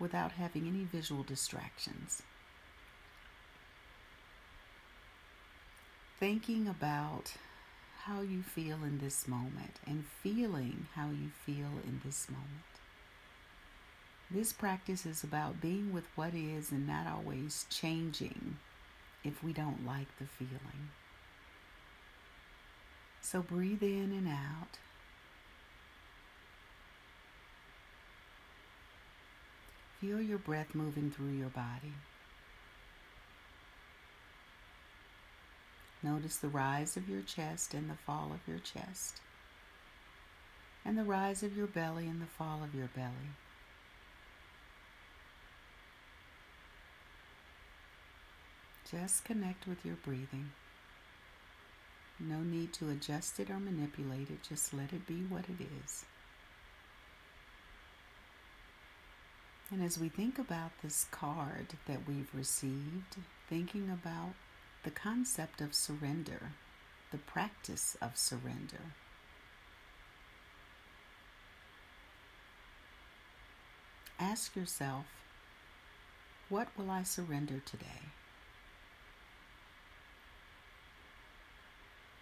without 0.00 0.32
having 0.32 0.66
any 0.66 0.84
visual 0.84 1.22
distractions. 1.22 2.22
Thinking 6.18 6.66
about 6.66 7.34
how 8.02 8.22
you 8.22 8.42
feel 8.42 8.82
in 8.82 8.98
this 8.98 9.28
moment 9.28 9.76
and 9.86 10.04
feeling 10.22 10.88
how 10.94 11.10
you 11.10 11.30
feel 11.46 11.70
in 11.84 12.00
this 12.04 12.28
moment. 12.28 12.77
This 14.30 14.52
practice 14.52 15.06
is 15.06 15.24
about 15.24 15.60
being 15.60 15.92
with 15.92 16.04
what 16.14 16.34
is 16.34 16.70
and 16.70 16.86
not 16.86 17.06
always 17.06 17.64
changing 17.70 18.58
if 19.24 19.42
we 19.42 19.54
don't 19.54 19.86
like 19.86 20.18
the 20.18 20.26
feeling. 20.26 20.90
So 23.22 23.40
breathe 23.40 23.82
in 23.82 24.12
and 24.12 24.28
out. 24.28 24.78
Feel 30.00 30.20
your 30.20 30.38
breath 30.38 30.74
moving 30.74 31.10
through 31.10 31.32
your 31.32 31.48
body. 31.48 31.94
Notice 36.02 36.36
the 36.36 36.48
rise 36.48 36.96
of 36.96 37.08
your 37.08 37.22
chest 37.22 37.74
and 37.74 37.90
the 37.90 37.96
fall 38.06 38.30
of 38.32 38.46
your 38.46 38.60
chest, 38.60 39.20
and 40.84 40.96
the 40.96 41.02
rise 41.02 41.42
of 41.42 41.56
your 41.56 41.66
belly 41.66 42.06
and 42.06 42.22
the 42.22 42.26
fall 42.26 42.62
of 42.62 42.74
your 42.74 42.88
belly. 42.94 43.32
Just 48.90 49.24
connect 49.24 49.66
with 49.66 49.84
your 49.84 49.96
breathing. 49.96 50.50
No 52.18 52.40
need 52.40 52.72
to 52.74 52.90
adjust 52.90 53.38
it 53.38 53.50
or 53.50 53.60
manipulate 53.60 54.30
it, 54.30 54.42
just 54.48 54.72
let 54.72 54.92
it 54.92 55.06
be 55.06 55.22
what 55.28 55.44
it 55.44 55.62
is. 55.84 56.04
And 59.70 59.82
as 59.82 59.98
we 59.98 60.08
think 60.08 60.38
about 60.38 60.70
this 60.82 61.06
card 61.10 61.74
that 61.86 62.08
we've 62.08 62.34
received, 62.34 63.16
thinking 63.48 63.90
about 63.90 64.32
the 64.84 64.90
concept 64.90 65.60
of 65.60 65.74
surrender, 65.74 66.52
the 67.12 67.18
practice 67.18 67.96
of 68.00 68.16
surrender. 68.16 68.94
Ask 74.18 74.56
yourself, 74.56 75.04
what 76.48 76.68
will 76.76 76.90
I 76.90 77.02
surrender 77.02 77.60
today? 77.64 78.12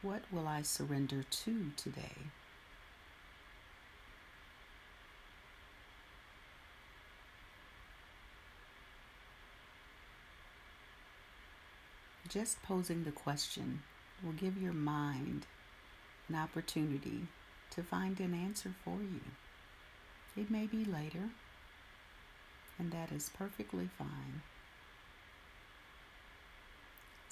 What 0.07 0.23
will 0.31 0.47
I 0.47 0.63
surrender 0.63 1.25
to 1.29 1.73
today? 1.77 2.15
Just 12.29 12.63
posing 12.63 13.03
the 13.03 13.11
question 13.11 13.83
will 14.23 14.31
give 14.31 14.63
your 14.63 14.73
mind 14.73 15.47
an 16.29 16.37
opportunity 16.37 17.27
to 17.71 17.83
find 17.83 18.21
an 18.21 18.33
answer 18.33 18.75
for 18.85 18.99
you. 19.01 19.23
It 20.37 20.53
may 20.53 20.67
be 20.67 20.85
later, 20.85 21.31
and 22.79 22.93
that 22.93 23.11
is 23.11 23.29
perfectly 23.37 23.89
fine. 23.99 24.43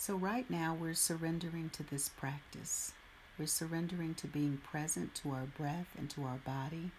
So, 0.07 0.17
right 0.17 0.45
now, 0.51 0.77
we're 0.79 0.93
surrendering 0.93 1.71
to 1.71 1.83
this 1.83 2.11
practice. 2.11 2.93
We're 3.39 3.47
surrendering 3.47 4.15
to 4.17 4.27
being 4.27 4.59
present 4.59 5.15
to 5.15 5.31
our 5.31 5.47
breath 5.47 5.87
and 5.97 6.11
to 6.11 6.25
our 6.25 6.37
body 6.45 6.91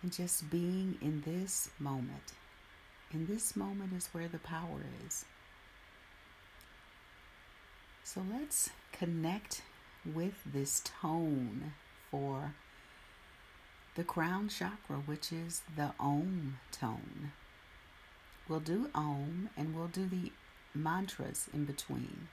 and 0.00 0.12
just 0.12 0.50
being 0.50 0.98
in 1.02 1.22
this 1.22 1.70
moment. 1.80 2.32
In 3.10 3.26
this 3.26 3.56
moment 3.56 3.92
is 3.92 4.06
where 4.12 4.28
the 4.28 4.38
power 4.38 4.84
is. 5.04 5.24
So, 8.04 8.22
let's 8.32 8.70
connect 8.92 9.62
with 10.06 10.34
this 10.46 10.80
tone 11.00 11.72
for 12.08 12.54
the 13.96 14.04
crown 14.04 14.48
chakra, 14.48 14.98
which 15.06 15.32
is 15.32 15.62
the 15.74 15.90
Om 15.98 16.60
tone. 16.70 17.32
We'll 18.48 18.60
do 18.60 18.90
Om 18.94 19.50
and 19.56 19.74
we'll 19.74 19.88
do 19.88 20.06
the 20.06 20.30
mantras 20.78 21.48
in 21.52 21.64
between. 21.64 22.28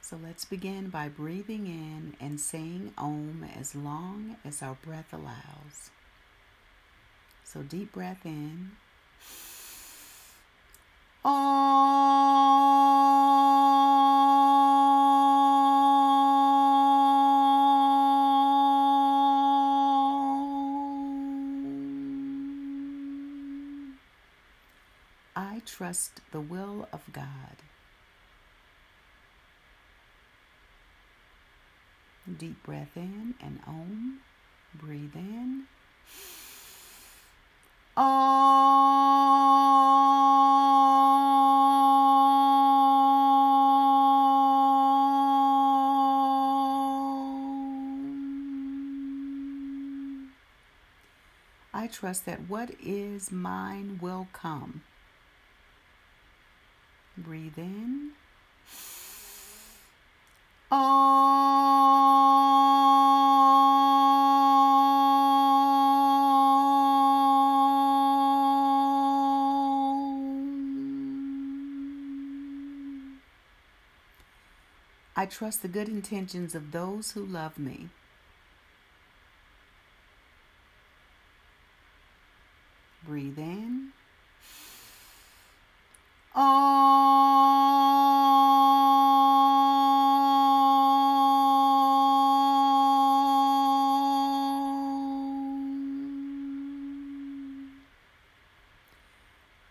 So 0.00 0.18
let's 0.22 0.44
begin 0.44 0.88
by 0.88 1.08
breathing 1.08 1.66
in 1.66 2.14
and 2.20 2.38
saying 2.38 2.92
Om 2.98 3.46
as 3.58 3.74
long 3.74 4.36
as 4.44 4.62
our 4.62 4.76
breath 4.84 5.12
allows. 5.12 5.90
So 7.42 7.62
deep 7.62 7.92
breath 7.92 8.24
in. 8.24 8.72
Om. 11.24 12.53
Trust 25.66 26.20
the 26.32 26.40
will 26.40 26.88
of 26.92 27.02
God. 27.12 27.56
Deep 32.38 32.62
breath 32.62 32.96
in 32.96 33.34
and 33.40 33.60
om. 33.66 34.20
Breathe 34.74 35.14
in. 35.14 35.64
I 37.96 38.24
I 51.84 51.86
trust 51.88 52.24
that 52.24 52.48
what 52.48 52.70
is 52.82 53.30
mine 53.30 53.98
will 54.00 54.26
come. 54.32 54.80
Breathe 57.54 57.66
in. 57.66 58.10
I 75.16 75.26
trust 75.26 75.62
the 75.62 75.68
good 75.68 75.88
intentions 75.88 76.54
of 76.54 76.72
those 76.72 77.12
who 77.12 77.24
love 77.24 77.58
me. 77.58 77.88
Breathe 83.06 83.38
in. 83.38 83.92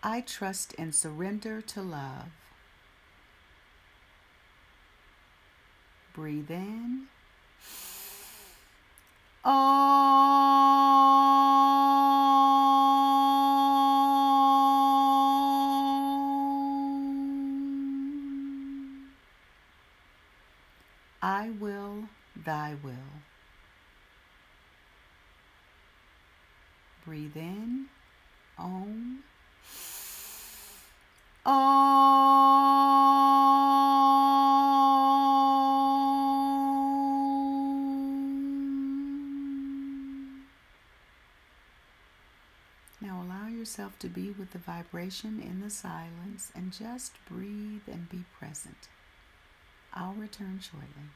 I 0.06 0.20
trust 0.20 0.74
and 0.76 0.94
surrender 0.94 1.62
to 1.62 1.80
love. 1.80 2.28
Breathe 6.12 6.50
in. 6.50 7.06
I 21.22 21.50
will, 21.58 22.04
thy 22.44 22.76
will. 22.82 22.92
Breathe 27.06 27.36
in. 27.36 27.86
Om. 28.58 29.24
Now 43.00 43.22
allow 43.22 43.48
yourself 43.74 43.98
to 43.98 44.08
be 44.08 44.30
with 44.30 44.52
the 44.52 44.58
vibration 44.58 45.42
in 45.42 45.60
the 45.60 45.68
silence 45.68 46.52
and 46.54 46.72
just 46.72 47.12
breathe 47.28 47.82
and 47.88 48.08
be 48.08 48.22
present. 48.38 48.88
I'll 49.92 50.14
return 50.14 50.60
shortly. 50.62 51.10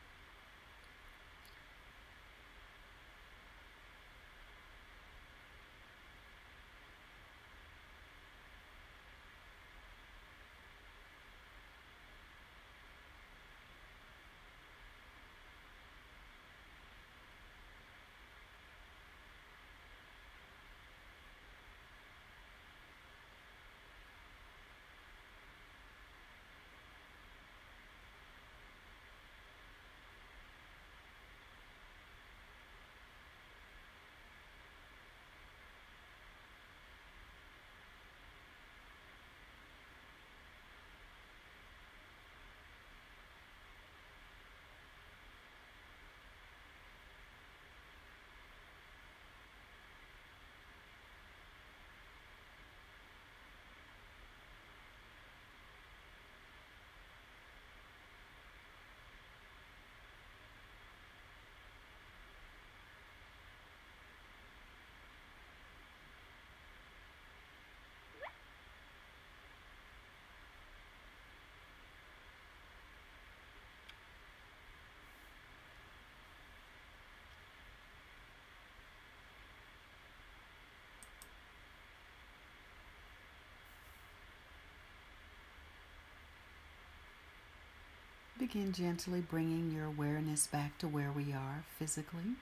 Begin 88.51 88.73
gently 88.73 89.21
bringing 89.21 89.73
your 89.73 89.85
awareness 89.85 90.47
back 90.47 90.79
to 90.79 90.89
where 90.89 91.13
we 91.13 91.35
are 91.35 91.65
physically. 91.79 92.37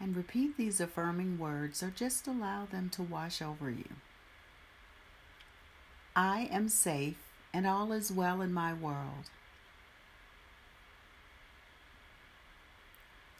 And 0.00 0.16
repeat 0.16 0.56
these 0.56 0.80
affirming 0.80 1.38
words 1.38 1.82
or 1.82 1.90
just 1.90 2.26
allow 2.26 2.64
them 2.64 2.88
to 2.90 3.02
wash 3.02 3.42
over 3.42 3.68
you. 3.68 3.90
I 6.16 6.48
am 6.50 6.70
safe 6.70 7.18
and 7.52 7.66
all 7.66 7.92
is 7.92 8.10
well 8.10 8.40
in 8.40 8.54
my 8.54 8.72
world. 8.72 9.28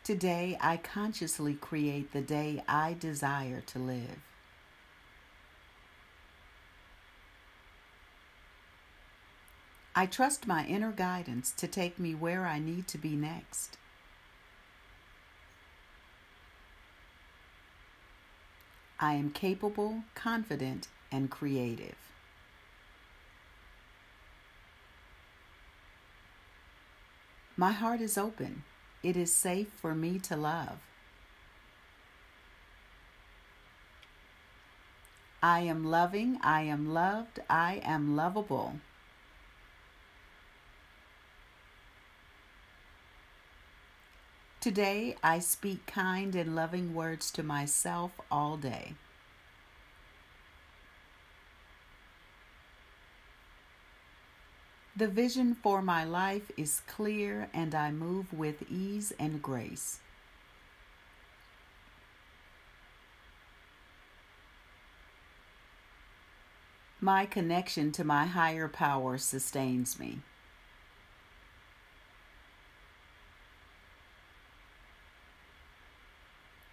Today, 0.05 0.59
I 0.61 0.77
consciously 0.77 1.55
create 1.55 2.13
the 2.13 2.21
day 2.21 2.63
I 2.69 2.97
desire 2.99 3.63
to 3.69 3.79
live. 3.79 4.19
I 9.95 10.07
trust 10.07 10.47
my 10.47 10.65
inner 10.67 10.93
guidance 10.93 11.51
to 11.53 11.67
take 11.67 11.99
me 11.99 12.15
where 12.15 12.47
I 12.47 12.59
need 12.59 12.87
to 12.89 12.99
be 12.99 13.17
next. 13.17 13.77
I 19.01 19.15
am 19.15 19.31
capable, 19.31 20.05
confident, 20.15 20.87
and 21.11 21.31
creative. 21.31 21.97
My 27.57 27.73
heart 27.73 28.01
is 28.01 28.17
open. 28.17 28.63
It 29.03 29.17
is 29.17 29.35
safe 29.35 29.69
for 29.69 29.95
me 29.95 30.19
to 30.21 30.37
love. 30.37 30.79
I 35.43 35.61
am 35.61 35.85
loving. 35.85 36.39
I 36.43 36.63
am 36.63 36.93
loved. 36.93 37.41
I 37.49 37.81
am 37.83 38.15
lovable. 38.15 38.75
Today, 44.61 45.17
I 45.23 45.39
speak 45.39 45.87
kind 45.87 46.35
and 46.35 46.55
loving 46.55 46.95
words 46.95 47.31
to 47.31 47.43
myself 47.43 48.13
all 48.31 48.59
day. 48.59 48.93
The 54.95 55.09
vision 55.09 55.55
for 55.55 55.81
my 55.81 56.05
life 56.05 56.51
is 56.59 56.83
clear 56.87 57.49
and 57.55 57.75
I 57.75 57.91
move 57.91 58.35
with 58.35 58.71
ease 58.71 59.15
and 59.19 59.41
grace. 59.41 60.01
My 67.01 67.25
connection 67.25 67.93
to 67.93 68.05
my 68.05 68.27
higher 68.27 68.69
power 68.69 69.17
sustains 69.17 69.99
me. 69.99 70.19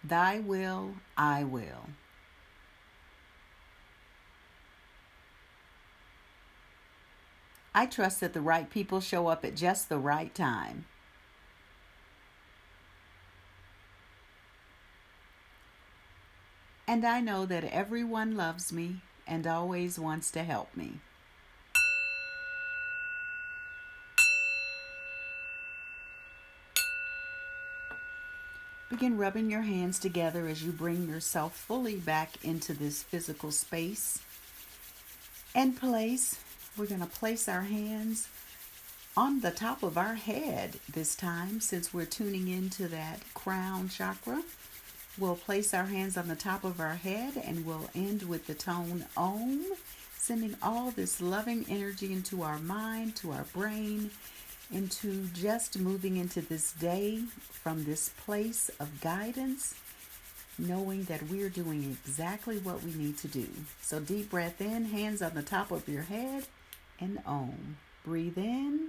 Thy 0.08 0.38
will, 0.38 0.94
I 1.18 1.44
will. 1.44 1.90
I 7.74 7.84
trust 7.84 8.20
that 8.20 8.32
the 8.32 8.40
right 8.40 8.70
people 8.70 9.02
show 9.02 9.26
up 9.26 9.44
at 9.44 9.54
just 9.54 9.90
the 9.90 9.98
right 9.98 10.34
time. 10.34 10.86
And 16.86 17.04
I 17.04 17.20
know 17.20 17.44
that 17.44 17.64
everyone 17.64 18.34
loves 18.34 18.72
me 18.72 19.02
and 19.26 19.46
always 19.46 19.98
wants 19.98 20.30
to 20.30 20.42
help 20.42 20.74
me. 20.74 21.00
Begin 28.90 29.18
rubbing 29.18 29.50
your 29.50 29.62
hands 29.62 29.98
together 29.98 30.46
as 30.46 30.62
you 30.62 30.72
bring 30.72 31.06
yourself 31.08 31.54
fully 31.54 31.96
back 31.96 32.42
into 32.42 32.72
this 32.72 33.02
physical 33.02 33.50
space 33.50 34.20
and 35.54 35.78
place. 35.78 36.40
We're 36.76 36.86
going 36.86 37.02
to 37.02 37.06
place 37.06 37.48
our 37.48 37.62
hands 37.62 38.28
on 39.14 39.40
the 39.40 39.50
top 39.50 39.82
of 39.82 39.98
our 39.98 40.14
head 40.14 40.78
this 40.90 41.14
time 41.14 41.60
since 41.60 41.92
we're 41.92 42.06
tuning 42.06 42.48
into 42.48 42.88
that 42.88 43.20
crown 43.34 43.90
chakra. 43.90 44.42
We'll 45.18 45.36
place 45.36 45.74
our 45.74 45.84
hands 45.84 46.16
on 46.16 46.28
the 46.28 46.36
top 46.36 46.64
of 46.64 46.80
our 46.80 46.94
head 46.94 47.34
and 47.44 47.66
we'll 47.66 47.90
end 47.94 48.22
with 48.22 48.46
the 48.46 48.54
tone 48.54 49.04
Om, 49.18 49.66
sending 50.16 50.56
all 50.62 50.92
this 50.92 51.20
loving 51.20 51.66
energy 51.68 52.10
into 52.10 52.42
our 52.42 52.58
mind, 52.58 53.16
to 53.16 53.32
our 53.32 53.44
brain, 53.52 54.12
into 54.72 55.26
just 55.28 55.78
moving 55.78 56.16
into 56.16 56.40
this 56.40 56.72
day 56.72 57.22
from 57.50 57.84
this 57.84 58.10
place 58.24 58.70
of 58.80 59.00
guidance, 59.00 59.74
knowing 60.58 61.04
that 61.04 61.22
we're 61.30 61.48
doing 61.48 61.96
exactly 62.04 62.58
what 62.58 62.82
we 62.82 62.92
need 62.92 63.16
to 63.18 63.28
do. 63.28 63.46
So, 63.82 64.00
deep 64.00 64.30
breath 64.30 64.60
in, 64.60 64.86
hands 64.86 65.22
on 65.22 65.34
the 65.34 65.42
top 65.42 65.70
of 65.70 65.88
your 65.88 66.02
head, 66.02 66.44
and 67.00 67.20
Om. 67.26 67.76
Breathe 68.04 68.38
in. 68.38 68.88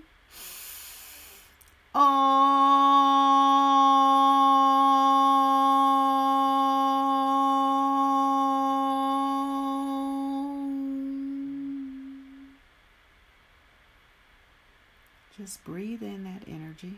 Just 15.40 15.64
breathe 15.64 16.04
in 16.04 16.26
that 16.26 16.44
energy. 16.50 16.96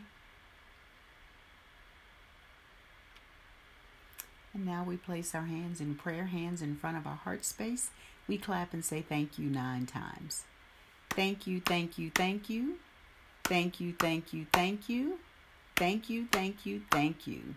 And 4.51 4.65
now 4.65 4.83
we 4.83 4.97
place 4.97 5.35
our 5.35 5.45
hands 5.45 5.79
in 5.79 5.93
prayer 5.93 6.25
hands 6.25 6.59
in 6.59 6.75
front 6.75 6.97
of 6.97 7.05
our 7.05 7.17
heart 7.17 7.45
space. 7.45 7.91
We 8.27 8.39
clap 8.39 8.73
and 8.73 8.83
say 8.83 9.03
thank 9.07 9.37
you 9.37 9.47
nine 9.47 9.85
times. 9.85 10.45
Thank 11.11 11.45
you, 11.45 11.59
thank 11.59 11.99
you, 11.99 12.09
thank 12.09 12.49
you. 12.49 12.77
Thank 13.43 13.79
you, 13.79 13.93
thank 13.99 14.33
you, 14.33 14.47
thank 14.51 14.89
you. 14.89 15.19
Thank 15.75 16.09
you, 16.09 16.25
thank 16.31 16.65
you, 16.65 16.81
thank 16.89 17.27
you. 17.27 17.53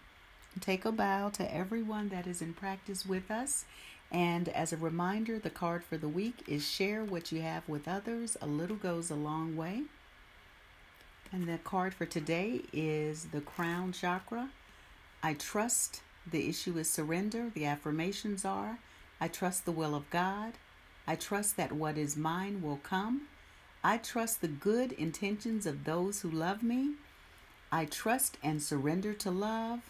Take 0.61 0.85
a 0.85 0.93
bow 0.93 1.31
to 1.31 1.55
everyone 1.55 2.11
that 2.11 2.27
is 2.27 2.43
in 2.43 2.53
practice 2.53 3.07
with 3.07 3.31
us. 3.31 3.65
And 4.13 4.51
as 4.51 4.71
a 4.71 4.77
reminder, 4.77 5.39
the 5.39 5.49
card 5.49 5.83
for 5.83 5.97
the 5.97 6.09
week 6.09 6.45
is 6.47 6.69
share 6.69 7.03
what 7.03 7.33
you 7.33 7.41
have 7.41 7.67
with 7.67 7.89
others. 7.89 8.37
A 8.43 8.47
little 8.47 8.77
goes 8.77 9.11
a 9.11 9.15
long 9.15 9.57
way. 9.57 9.85
And 11.35 11.49
the 11.49 11.59
card 11.59 11.95
for 11.95 12.07
today 12.07 12.61
is 12.73 13.25
the 13.33 13.41
crown 13.41 13.91
chakra. 13.91 14.51
I 15.21 15.35
trust 15.35 16.01
the 16.25 16.49
issue 16.49 16.79
is 16.79 16.89
surrender. 16.89 17.51
The 17.53 17.65
affirmations 17.65 18.45
are 18.45 18.79
I 19.21 19.27
trust 19.27 19.65
the 19.65 19.73
will 19.73 19.97
of 19.97 20.09
God. 20.11 20.53
I 21.09 21.17
trust 21.17 21.57
that 21.57 21.73
what 21.73 21.99
is 21.99 22.17
mine 22.17 22.63
will 22.63 22.79
come. 22.85 23.23
I 23.83 23.97
trust 23.97 24.43
the 24.43 24.49
good 24.49 24.93
intentions 24.93 25.67
of 25.67 25.83
those 25.83 26.21
who 26.21 26.31
love 26.31 26.63
me. 26.63 26.93
I 27.73 27.87
trust 27.87 28.39
and 28.41 28.63
surrender 28.63 29.13
to 29.15 29.33
love. 29.33 29.81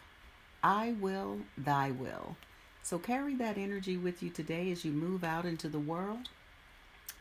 I 0.62 0.94
will, 0.98 1.40
thy 1.58 1.90
will. 1.90 2.38
So 2.82 2.98
carry 2.98 3.34
that 3.34 3.58
energy 3.58 3.98
with 3.98 4.22
you 4.22 4.30
today 4.30 4.72
as 4.72 4.82
you 4.82 4.92
move 4.92 5.22
out 5.22 5.44
into 5.44 5.68
the 5.68 5.78
world. 5.78 6.30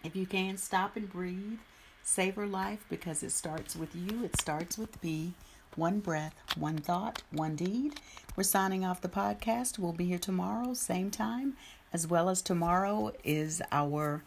If 0.02 0.16
you 0.16 0.26
can, 0.26 0.56
stop 0.56 0.96
and 0.96 1.12
breathe 1.12 1.60
Savor 2.04 2.46
life 2.46 2.86
because 2.90 3.24
it 3.24 3.32
starts 3.32 3.76
with 3.76 3.96
you, 3.96 4.24
it 4.24 4.40
starts 4.40 4.78
with 4.78 5.02
me. 5.04 5.34
One 5.76 6.00
breath, 6.00 6.36
one 6.56 6.78
thought, 6.78 7.24
one 7.32 7.56
deed. 7.56 8.00
We're 8.36 8.44
signing 8.44 8.86
off 8.86 9.02
the 9.02 9.10
podcast. 9.10 9.80
We'll 9.80 9.94
be 9.94 10.06
here 10.06 10.20
tomorrow, 10.20 10.74
same 10.74 11.10
time, 11.10 11.56
as 11.92 12.06
well 12.06 12.30
as 12.30 12.42
tomorrow 12.42 13.14
is 13.24 13.62
our 13.72 14.24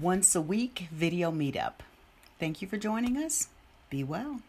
once 0.00 0.34
a 0.34 0.40
week 0.40 0.88
video 0.90 1.30
meetup. 1.30 1.80
Thank 2.38 2.62
you 2.62 2.68
for 2.68 2.78
joining 2.78 3.16
us. 3.16 3.48
Be 3.90 4.02
well. 4.02 4.40